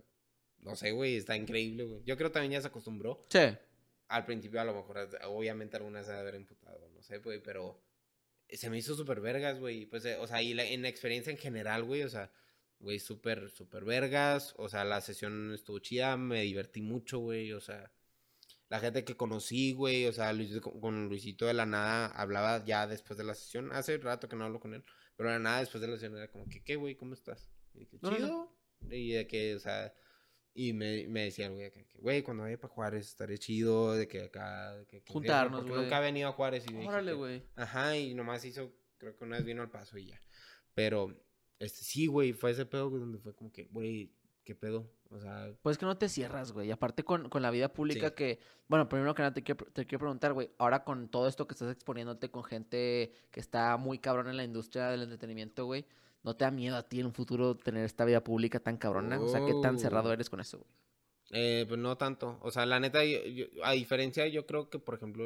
[0.61, 2.03] no sé, güey, está increíble, güey.
[2.05, 3.27] Yo creo también ya se acostumbró.
[3.29, 3.41] Sí.
[4.09, 7.83] Al principio a lo mejor, obviamente algunas se haber imputado, no sé, güey, pero
[8.49, 9.87] se me hizo súper vergas, güey.
[9.87, 12.31] Pues, eh, o sea, y la, en la experiencia en general, güey, o sea,
[12.79, 14.55] güey, súper, súper vergas.
[14.59, 17.93] O sea, la sesión estuvo chida, me divertí mucho, güey, o sea,
[18.69, 22.87] la gente que conocí, güey, o sea, Luis- con, Luisito de la nada hablaba ya
[22.87, 23.73] después de la sesión.
[23.73, 24.85] Hace rato que no hablo con él,
[25.17, 26.97] pero de la nada después de la sesión era como que, ¿qué, güey?
[26.97, 27.51] ¿Cómo estás?
[27.75, 28.27] Y de que, No, no, no.
[28.27, 28.57] chido.
[28.91, 29.93] Y de que, o sea,
[30.53, 34.09] y me, me decía el güey, que, güey, cuando vaya para Juárez estaré chido, de
[34.09, 35.83] que acá, de que, que- Juntarnos, güey.
[35.83, 37.43] nunca ha venido a Juárez y Órale, güey.
[37.57, 40.21] Ajá, y nomás hizo, creo que una vez vino al paso y ya.
[40.75, 41.15] Pero,
[41.59, 44.13] este, sí, güey, fue ese pedo donde fue como que, güey,
[44.47, 44.91] ¿qué pedo?
[45.11, 46.69] O sea, Pues que no te cierras, güey.
[46.69, 48.15] Y aparte con, con la vida pública Sí.
[48.17, 48.39] que...
[48.69, 50.51] Bueno, primero que nada te quiero, te quiero preguntar, güey.
[50.57, 54.45] Ahora con todo esto que estás exponiéndote con gente que está muy cabrón en la
[54.45, 55.85] industria del entretenimiento, güey.
[56.23, 59.21] ¿No te da miedo a ti en un futuro tener esta vida pública tan cabrona?
[59.21, 60.13] O sea, ¿qué tan cerrado Oh.
[60.13, 60.71] eres con eso, güey?
[61.33, 62.39] eh, pues no tanto.
[62.41, 65.25] O sea, la neta, yo- yo- a diferencia, yo creo que, por ejemplo,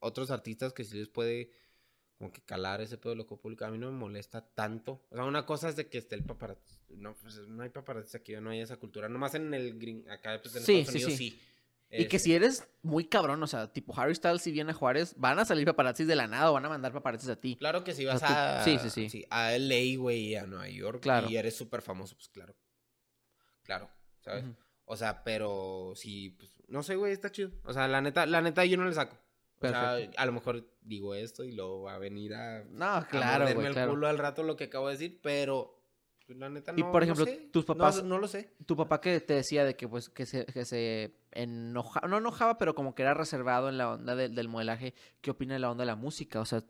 [0.00, 1.50] otros artistas que sí les puede
[2.22, 5.02] como que calar ese pedo de loco público, a mí no me molesta tanto.
[5.10, 6.78] O sea, una cosa es de que esté el paparazzi.
[6.90, 9.08] No, pues no hay paparazzi aquí, no hay esa cultura.
[9.08, 11.30] Nomás en el green, acá pues en Sí, Estados sí, Unidos sí.
[11.30, 11.40] sí.
[11.90, 14.74] Y que Este, si eres muy cabrón, o sea, tipo Harry Styles si viene a
[14.74, 17.56] Juárez, van a salir paparazzis de la nada o van a mandar paparazzis a ti.
[17.56, 18.64] Claro que si O vas sea, a...
[18.64, 19.26] tú- sí, sí, sí.
[19.28, 21.00] A LA, güey, a Nueva York.
[21.02, 21.28] Claro.
[21.28, 22.54] Y eres súper famoso, pues claro.
[23.64, 24.44] Claro, ¿sabes?
[24.84, 27.50] O sea, pero sí, pues, no sé, güey, está chido.
[27.64, 29.16] O sea, la neta, la neta yo no le saco.
[29.68, 32.64] O sea, a lo mejor digo esto y luego va a venir a...
[32.64, 33.92] No, claro, el claro.
[33.92, 35.78] culo al rato lo que acabo de decir, pero...
[36.26, 37.48] pues, la neta no Y, por no ejemplo, sé.
[37.52, 38.52] tus papás- No, lo sé.
[38.66, 42.58] Tu papá que te decía de que pues que se, que se enojaba, no enojaba,
[42.58, 45.70] pero como que era reservado en la onda del- del modelaje, ¿qué opina de la
[45.70, 46.40] onda de la música?
[46.40, 46.62] O sea,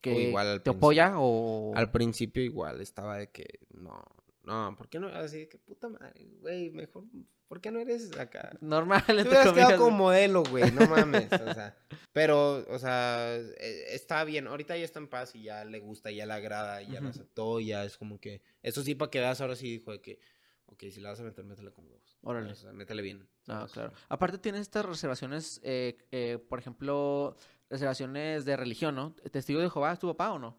[0.00, 4.00] que igual al te apoya o Al principio igual estaba de que no,
[4.48, 5.08] no, ¿por qué no?
[5.08, 7.04] Así que puta madre, güey, mejor,
[7.46, 8.50] ¿por qué no eres acá?
[8.60, 11.76] normal Te hubieras quedado como modelo, güey, no mames, o sea.
[12.12, 14.46] Pero, o sea, eh, está bien.
[14.46, 17.08] Ahorita ya está en paz y ya le gusta, ya le agrada, ya lo Ujú.
[17.10, 18.40] aceptó, ya es como que.
[18.62, 20.18] Eso sí, para que veas, ahora sí dijo de que,
[20.66, 22.18] ok, si la vas a meter, métele con huevos.
[22.22, 22.50] Órale.
[22.50, 23.28] O sea, métele bien.
[23.46, 23.92] Ah, claro.
[24.08, 27.36] Aparte tienes estas reservaciones, eh, eh, por ejemplo,
[27.68, 29.14] reservaciones de religión, ¿no?
[29.30, 30.58] ¿Testigo de Jehová es tu papá o no?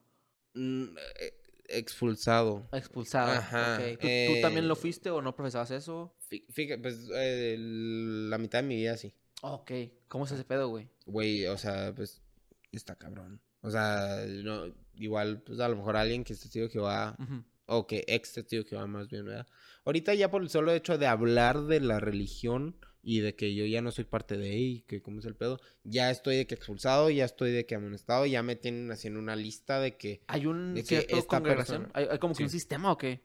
[0.53, 1.38] Mm, eh,
[1.69, 2.67] expulsado.
[2.71, 3.31] Expulsado.
[3.31, 3.99] Ajá, ok.
[4.01, 6.15] ¿Tú, tú también lo eh, fuiste o no profesabas eso?
[6.29, 9.13] Fí- Fíjate, pues eh, la mitad de mi vida sí.
[9.41, 9.71] Ok.
[10.07, 10.89] ¿Cómo es ese pedo, güey?
[11.05, 12.21] Güey, o sea, pues
[12.71, 13.41] está cabrón.
[13.61, 17.43] O sea, no, igual, pues a lo mejor alguien que es testigo Jehová Ujú.
[17.71, 19.45] O que ex testigo de Jehová más bien, ¿verdad?
[19.85, 23.65] Ahorita ya por el solo hecho de hablar de la religión y de que yo
[23.65, 26.55] ya no soy parte de ahí, que cómo es el pedo, ya estoy de que
[26.55, 30.21] expulsado, ya estoy de que amonestado, ya me tienen haciendo una lista de que...
[30.27, 31.83] ¿Hay un de que esta congregación?
[31.83, 33.21] persona- ¿Hay, hay como que un sistema o qué?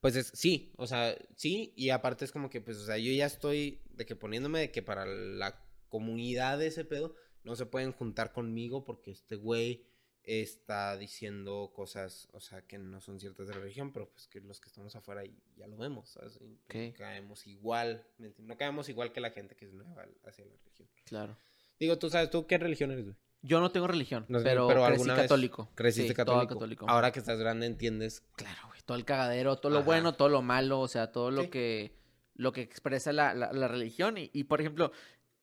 [0.00, 3.10] Pues es, sí, o sea, sí, y aparte es como que, pues, o sea, yo
[3.12, 7.14] ya estoy de que poniéndome de que para la comunidad de ese pedo
[7.44, 9.86] no se pueden juntar conmigo porque este güey
[10.24, 14.40] está diciendo cosas, o sea, que no son ciertas de la religión, pero pues que
[14.40, 15.22] los que estamos afuera
[15.56, 16.38] ya lo vemos, ¿sabes?
[16.40, 16.58] Y.
[16.88, 18.06] No caemos igual,
[18.38, 20.88] no caemos igual que la gente que es nueva hacia la religión.
[21.04, 21.36] Claro.
[21.78, 23.16] Digo, tú sabes, ¿tú qué religión eres, güey?
[23.42, 25.68] Yo no tengo religión, No sé, pero, pero crecí alguna vez católico.
[25.74, 26.54] Creciste Sí, católico.
[26.54, 26.86] católico.
[26.88, 28.80] Ahora que estás grande entiendes Claro, güey.
[28.86, 29.86] Todo el cagadero, todo lo Ajá.
[29.86, 31.48] bueno, todo lo malo, o sea, todo lo Sí.
[31.50, 32.04] que
[32.36, 34.16] lo que expresa la, la- la religión.
[34.18, 34.90] Y, y, por ejemplo,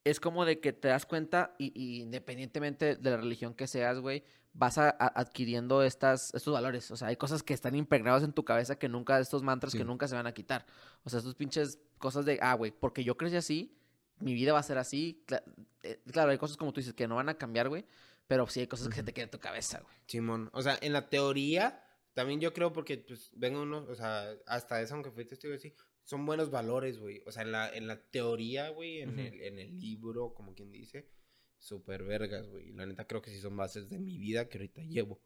[0.03, 3.99] es como de que te das cuenta, y, y independientemente de la religión que seas,
[3.99, 4.23] güey,
[4.53, 6.89] vas a- a- adquiriendo estas, estos valores.
[6.91, 9.83] O sea, hay cosas que están impregnados en tu cabeza que nunca, estos mantras que
[9.85, 10.65] nunca se van a quitar.
[11.03, 13.77] O sea, estos pinches cosas de, ah, güey, porque yo crecí así,
[14.19, 15.23] mi vida va a ser así.
[15.27, 15.43] Cla-
[15.83, 17.85] eh, claro, hay cosas como tú dices que no van a cambiar, güey.
[18.27, 19.95] Pero sí hay cosas que se te quedan en tu cabeza, güey.
[20.07, 21.83] Simón, o sea, en la teoría,
[22.13, 25.73] también yo creo porque, pues, venga uno, o sea, hasta eso, aunque fui testigo así,
[26.03, 27.21] son buenos valores, güey.
[27.25, 30.71] O sea, en la, en la teoría, güey, en, el, en el libro, como quien
[30.71, 31.09] dice,
[31.57, 32.71] súper vergas, güey.
[32.73, 35.21] La neta creo que sí son bases de mi vida que ahorita llevo.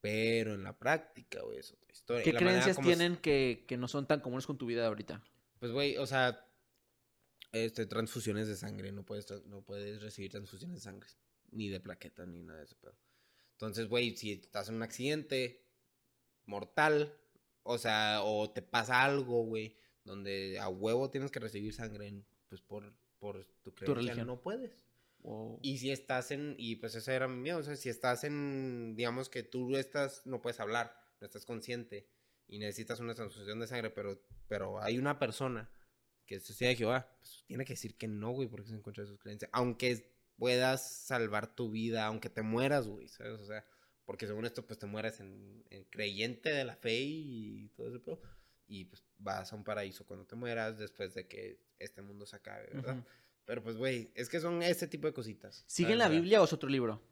[0.00, 2.22] Pero en la práctica, güey, es otra historia.
[2.24, 5.22] ¿Qué la creencias es- tienen que, que no son tan comunes con tu vida ahorita?
[5.60, 6.46] Pues, güey, o sea,
[7.52, 8.92] este, transfusiones de sangre.
[8.92, 11.08] No puedes, no puedes recibir transfusiones de sangre.
[11.52, 12.96] Ni de plaquetas, ni nada de ese pedo.
[13.52, 15.64] Entonces, güey, si estás en un accidente
[16.46, 17.16] mortal,
[17.62, 22.60] o sea, o te pasa algo, güey, donde a huevo tienes que recibir sangre, pues
[22.60, 24.26] por, por tu creencia, religión.
[24.26, 24.84] no puedes.
[25.20, 25.58] Wow.
[25.62, 28.94] Y si estás en, y pues ese era mi miedo, o sea, si estás en,
[28.94, 32.10] digamos que tú estás, no puedes hablar, no estás consciente
[32.46, 35.70] y necesitas una transfusión de sangre, pero, pero hay una persona
[36.26, 39.18] que es de Jehová, pues tiene que decir que no, güey, porque se encuentra sus
[39.18, 43.40] creencias, aunque puedas salvar tu vida, aunque te mueras, güey, ¿sabes?
[43.40, 43.64] O sea,
[44.04, 48.02] porque según esto, pues te mueras en, en creyente de la fe y todo eso,
[48.04, 48.20] pero,
[48.66, 52.36] y pues vas a un paraíso cuando te mueras después de que este mundo se
[52.36, 53.04] acabe, ¿verdad?
[53.44, 55.64] Pero pues, güey, es que son ese tipo de cositas.
[55.66, 57.02] ¿Sigue en la Biblia o es otro libro?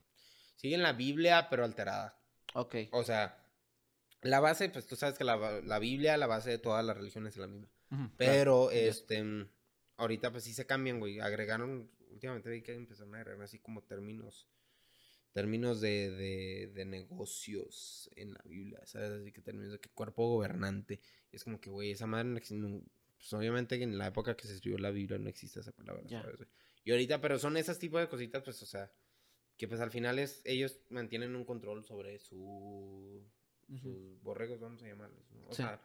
[0.56, 2.18] Sigue en la Biblia, pero alterada.
[2.54, 2.76] Ok.
[2.92, 3.44] O sea,
[4.22, 7.34] la base, pues tú sabes que la, la Biblia, la base de todas las religiones
[7.34, 7.68] es la misma.
[8.16, 9.22] Pero, este,
[9.96, 11.20] ahorita pues sí se cambian, güey.
[11.20, 14.48] Agregaron, últimamente vi que empezaron a agregar así como términos,
[15.32, 19.10] términos de, de, de negocios en la Biblia, ¿sabes?
[19.10, 21.00] Así que términos de que cuerpo gobernante.
[21.30, 22.82] Es como que, güey, esa madre no existe, no-
[23.16, 26.02] pues obviamente que en la época que se escribió la Biblia no existe esa palabra,
[26.06, 26.22] Ya.
[26.22, 26.40] ¿sabes?
[26.84, 28.92] Y ahorita, pero son esas tipos de cositas, pues, o sea,
[29.56, 33.22] que pues al final es, ellos mantienen un control sobre su,
[33.80, 35.46] sus borregos, vamos a llamarlos, ¿no?
[35.46, 35.62] O Sí.
[35.62, 35.80] sea,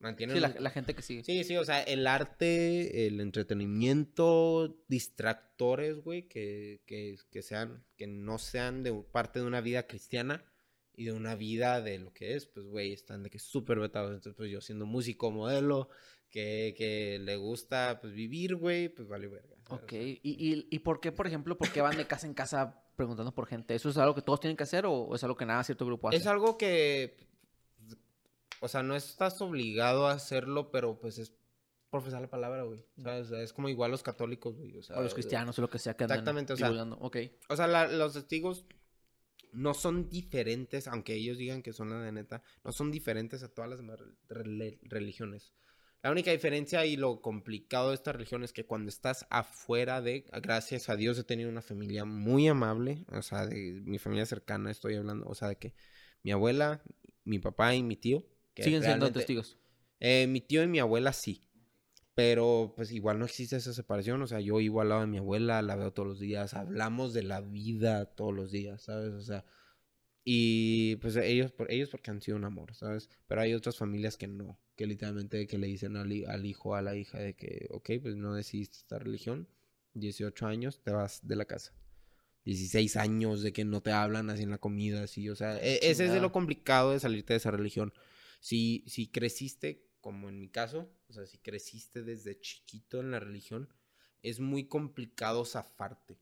[0.00, 0.36] mantienen...
[0.36, 1.22] Sí, la, la gente que sigue.
[1.22, 8.06] Sí, sí, o sea, el arte, el entretenimiento, distractores, güey, que, que, que sean, que
[8.06, 10.44] no sean de parte de una vida cristiana
[10.94, 14.10] y de una vida de lo que es, pues, güey, están de que súper vetados.
[14.10, 15.88] Entonces, pues yo siendo músico, modelo,
[16.28, 19.56] que, que le gusta, pues, vivir, güey, pues vale verga.
[19.66, 19.82] ¿sabes?
[19.84, 19.92] Ok.
[19.92, 23.32] ¿Y, y, ¿Y por qué, por ejemplo, por qué van de casa en casa preguntando
[23.32, 23.74] por gente?
[23.74, 26.08] ¿Eso es algo que todos tienen que hacer o es algo que nada cierto grupo
[26.08, 26.18] hace?
[26.18, 27.16] Es algo que,
[28.60, 31.32] o sea, no estás obligado a hacerlo, pero pues es
[31.90, 32.84] profesar la palabra, güey.
[33.02, 33.26] ¿sabes?
[33.26, 34.76] O sea, es como igual los católicos, güey.
[34.76, 36.70] O, sea, o los cristianos o lo que sea que andan Exactamente, o sea.
[37.00, 37.16] Ok.
[37.48, 38.64] O sea, la- los testigos
[39.52, 43.48] no son diferentes, aunque ellos digan que son la de neta, no son diferentes a
[43.48, 43.98] todas las demás
[44.28, 45.52] rel- religiones.
[46.02, 50.24] La única diferencia y lo complicado de esta religión es que cuando estás afuera de,
[50.40, 54.70] gracias a Dios he tenido una familia muy amable, o sea, de mi familia cercana
[54.70, 55.74] estoy hablando, o sea, de que
[56.22, 56.82] mi abuela,
[57.24, 58.24] mi papá y mi tío.
[58.54, 59.56] Que Siguen siendo testigos.
[60.00, 61.42] eh, mi tío y mi abuela sí.
[62.14, 64.20] Pero pues igual no existe esa separación.
[64.22, 67.14] O sea, yo vivo al lado de mi abuela, la veo todos los días, hablamos
[67.14, 69.12] de la vida todos los días, ¿sabes?
[69.14, 69.44] O sea,
[70.24, 73.08] y pues ellos, por, ellos porque han sido un amor, ¿sabes?
[73.26, 76.82] Pero hay otras familias que no, que literalmente que le dicen al, al hijo, a
[76.82, 79.48] la hija de que, ok, pues no decidiste esta religión,
[79.94, 81.72] 18 años, te vas de la casa.
[82.44, 85.80] 16 años de que no te hablan así en la comida, así, o sea, e-
[85.90, 87.92] ese es de lo complicado de salirte de esa religión.
[88.40, 93.20] Si, si creciste, como en mi caso, o sea, si creciste desde chiquito en la
[93.20, 93.68] religión,
[94.22, 96.18] es muy complicado zafarte.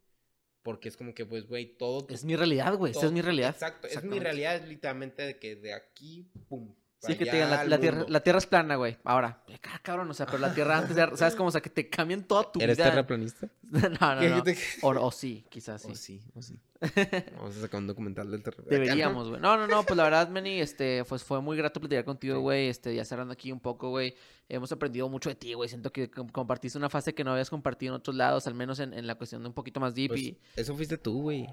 [0.62, 2.07] Porque es como que, pues, güey, todo...
[2.11, 2.91] Es mi realidad, güey.
[2.91, 3.51] Esa es mi realidad.
[3.51, 6.75] Exacto, es mi realidad, literalmente de que de aquí, pum.
[7.01, 8.96] Sí, que te digan, la, tierra, la tierra es plana, güey.
[9.05, 9.40] Ahora,
[9.72, 11.49] ah, cabrón, o sea, pero la tierra antes, de, ¿sabes cómo?
[11.49, 12.90] O sea, que te cambian toda tu ¿Eres vida.
[12.90, 13.46] terraplanista?
[13.70, 13.80] no,
[14.14, 14.42] no, ¿Qué- no.
[14.42, 15.92] te- O, o sí, quizás sí.
[15.92, 16.59] O sí, o sí.
[17.36, 18.64] Vamos a sacar un documental del terror.
[18.66, 19.40] Deberíamos, güey.
[19.40, 22.40] No, no, no, pues la verdad, Manny, este, pues fue muy grato platicar contigo, Sí.
[22.40, 22.68] güey.
[22.68, 24.16] Este, ya cerrando aquí un poco, güey.
[24.51, 25.68] Hemos aprendido mucho de ti, güey.
[25.68, 28.78] Siento que com- compartiste una fase que no habías compartido en otros lados, al menos
[28.80, 30.38] en, en la cuestión de un poquito más deep Pues, y...
[30.57, 31.46] eso fuiste tú, güey.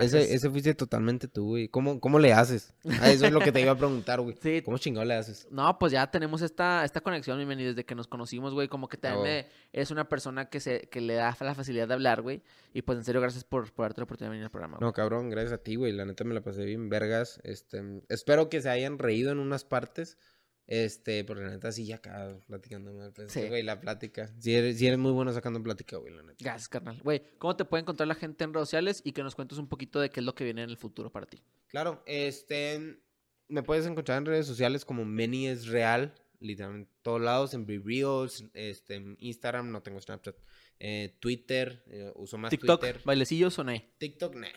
[0.00, 1.68] Ese, ese fuiste totalmente tú, güey.
[1.68, 2.74] ¿Cómo, ¿Cómo le haces?
[3.00, 4.36] Ah, eso es lo que te iba a preguntar, güey.
[4.42, 4.60] Sí.
[4.62, 5.48] ¿Cómo chingado le haces?
[5.50, 8.68] No, pues ya tenemos esta, esta conexión, mi Manny, desde que nos conocimos, güey.
[8.68, 9.46] Como que también huevo.
[9.48, 12.42] me- eres una persona que, se, que le da la facilidad de hablar, güey.
[12.74, 14.76] Y pues en serio, gracias por, por darte la oportunidad de venir al programa.
[14.76, 14.86] güey.
[14.86, 15.92] No, cabrón, gracias a ti, güey.
[15.92, 17.40] La neta me la pasé bien vergas.
[17.44, 20.18] Este, espero que se hayan reído en unas partes.
[20.66, 23.12] Este, porque la neta sí ya acá platicando mal.
[23.12, 23.46] Pues, Sí.
[23.48, 24.32] güey, la plática.
[24.38, 26.36] Si eres, sí eres muy bueno sacando plática, güey, la neta.
[26.40, 27.00] Gracias, carnal.
[27.02, 29.02] Güey, ¿cómo te puede encontrar la gente en redes sociales?
[29.04, 31.10] Y que nos cuentes un poquito de qué es lo que viene en el futuro
[31.10, 31.42] para ti.
[31.68, 33.00] Claro, este,
[33.48, 37.66] me puedes encontrar en redes sociales como Many es Real, literalmente en todos lados, en
[37.66, 40.36] Reels, este, en Instagram, no tengo Snapchat,
[40.78, 43.00] eh, Twitter, eh, uso más TikTok, Twitter.
[43.04, 43.72] bailecillos o no.
[43.98, 44.48] TikTok, nah,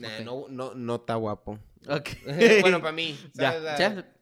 [0.00, 1.58] nah, no, no, no está guapo.
[1.88, 2.08] Ok.
[2.60, 3.78] bueno, para mí, Ya, ¿sabes?
[3.78, 3.94] ya.
[3.94, 4.16] Ta-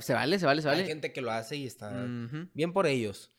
[0.00, 0.86] Se vale, se vale, se Hay vale.
[0.86, 2.06] gente que lo hace y está
[2.54, 3.32] bien por ellos.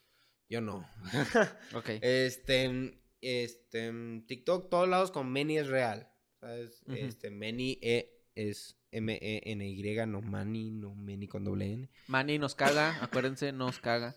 [0.49, 0.89] Yo no.
[1.75, 1.89] Ok.
[2.01, 3.93] Este, este,
[4.25, 6.11] TikTok, todos lados con Many es real.
[6.39, 6.83] ¿Sabes?
[6.87, 11.89] Este, Many e, es M-E-N-Y, no Many, no Many con doble N.
[12.07, 14.15] Manny nos caga, acuérdense, nos caga.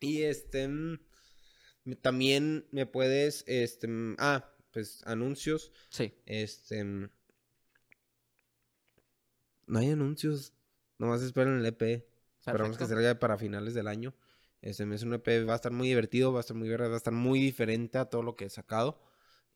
[0.00, 0.98] Y este, mm,
[2.00, 5.72] también me puedes, este, mm, ah, pues anuncios.
[5.88, 6.12] Sí.
[6.26, 7.10] Este, mm,
[9.66, 10.52] no hay anuncios.
[10.98, 12.06] Nomás esperen el EP.
[12.46, 14.14] Esperamos que salga para finales del año.
[14.60, 16.94] Este es un EP, va a estar muy divertido, va a estar muy verga, va
[16.94, 19.00] a estar muy diferente a todo lo que he sacado.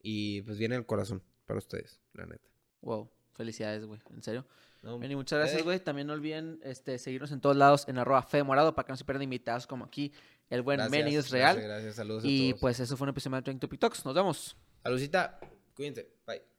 [0.01, 2.47] Y pues viene el corazón para ustedes, la neta.
[2.81, 3.09] Wow.
[3.33, 3.99] Felicidades, güey.
[4.11, 4.45] En serio.
[4.83, 5.63] No, muchas gracias, Eh.
[5.63, 5.79] güey.
[5.79, 8.97] También no olviden este, seguirnos en todos lados en arroba Fede Morado para que no
[8.97, 10.13] se pierdan invitados como aquí.
[10.49, 11.61] El buen Manny es gracias, real.
[11.61, 12.61] Gracias, saludos a Y todos.
[12.61, 14.05] pues eso fue un episodio de Trending Topic Talks.
[14.05, 14.57] Nos vemos.
[14.83, 15.39] Salucita,
[15.75, 16.58] cuídense, bye.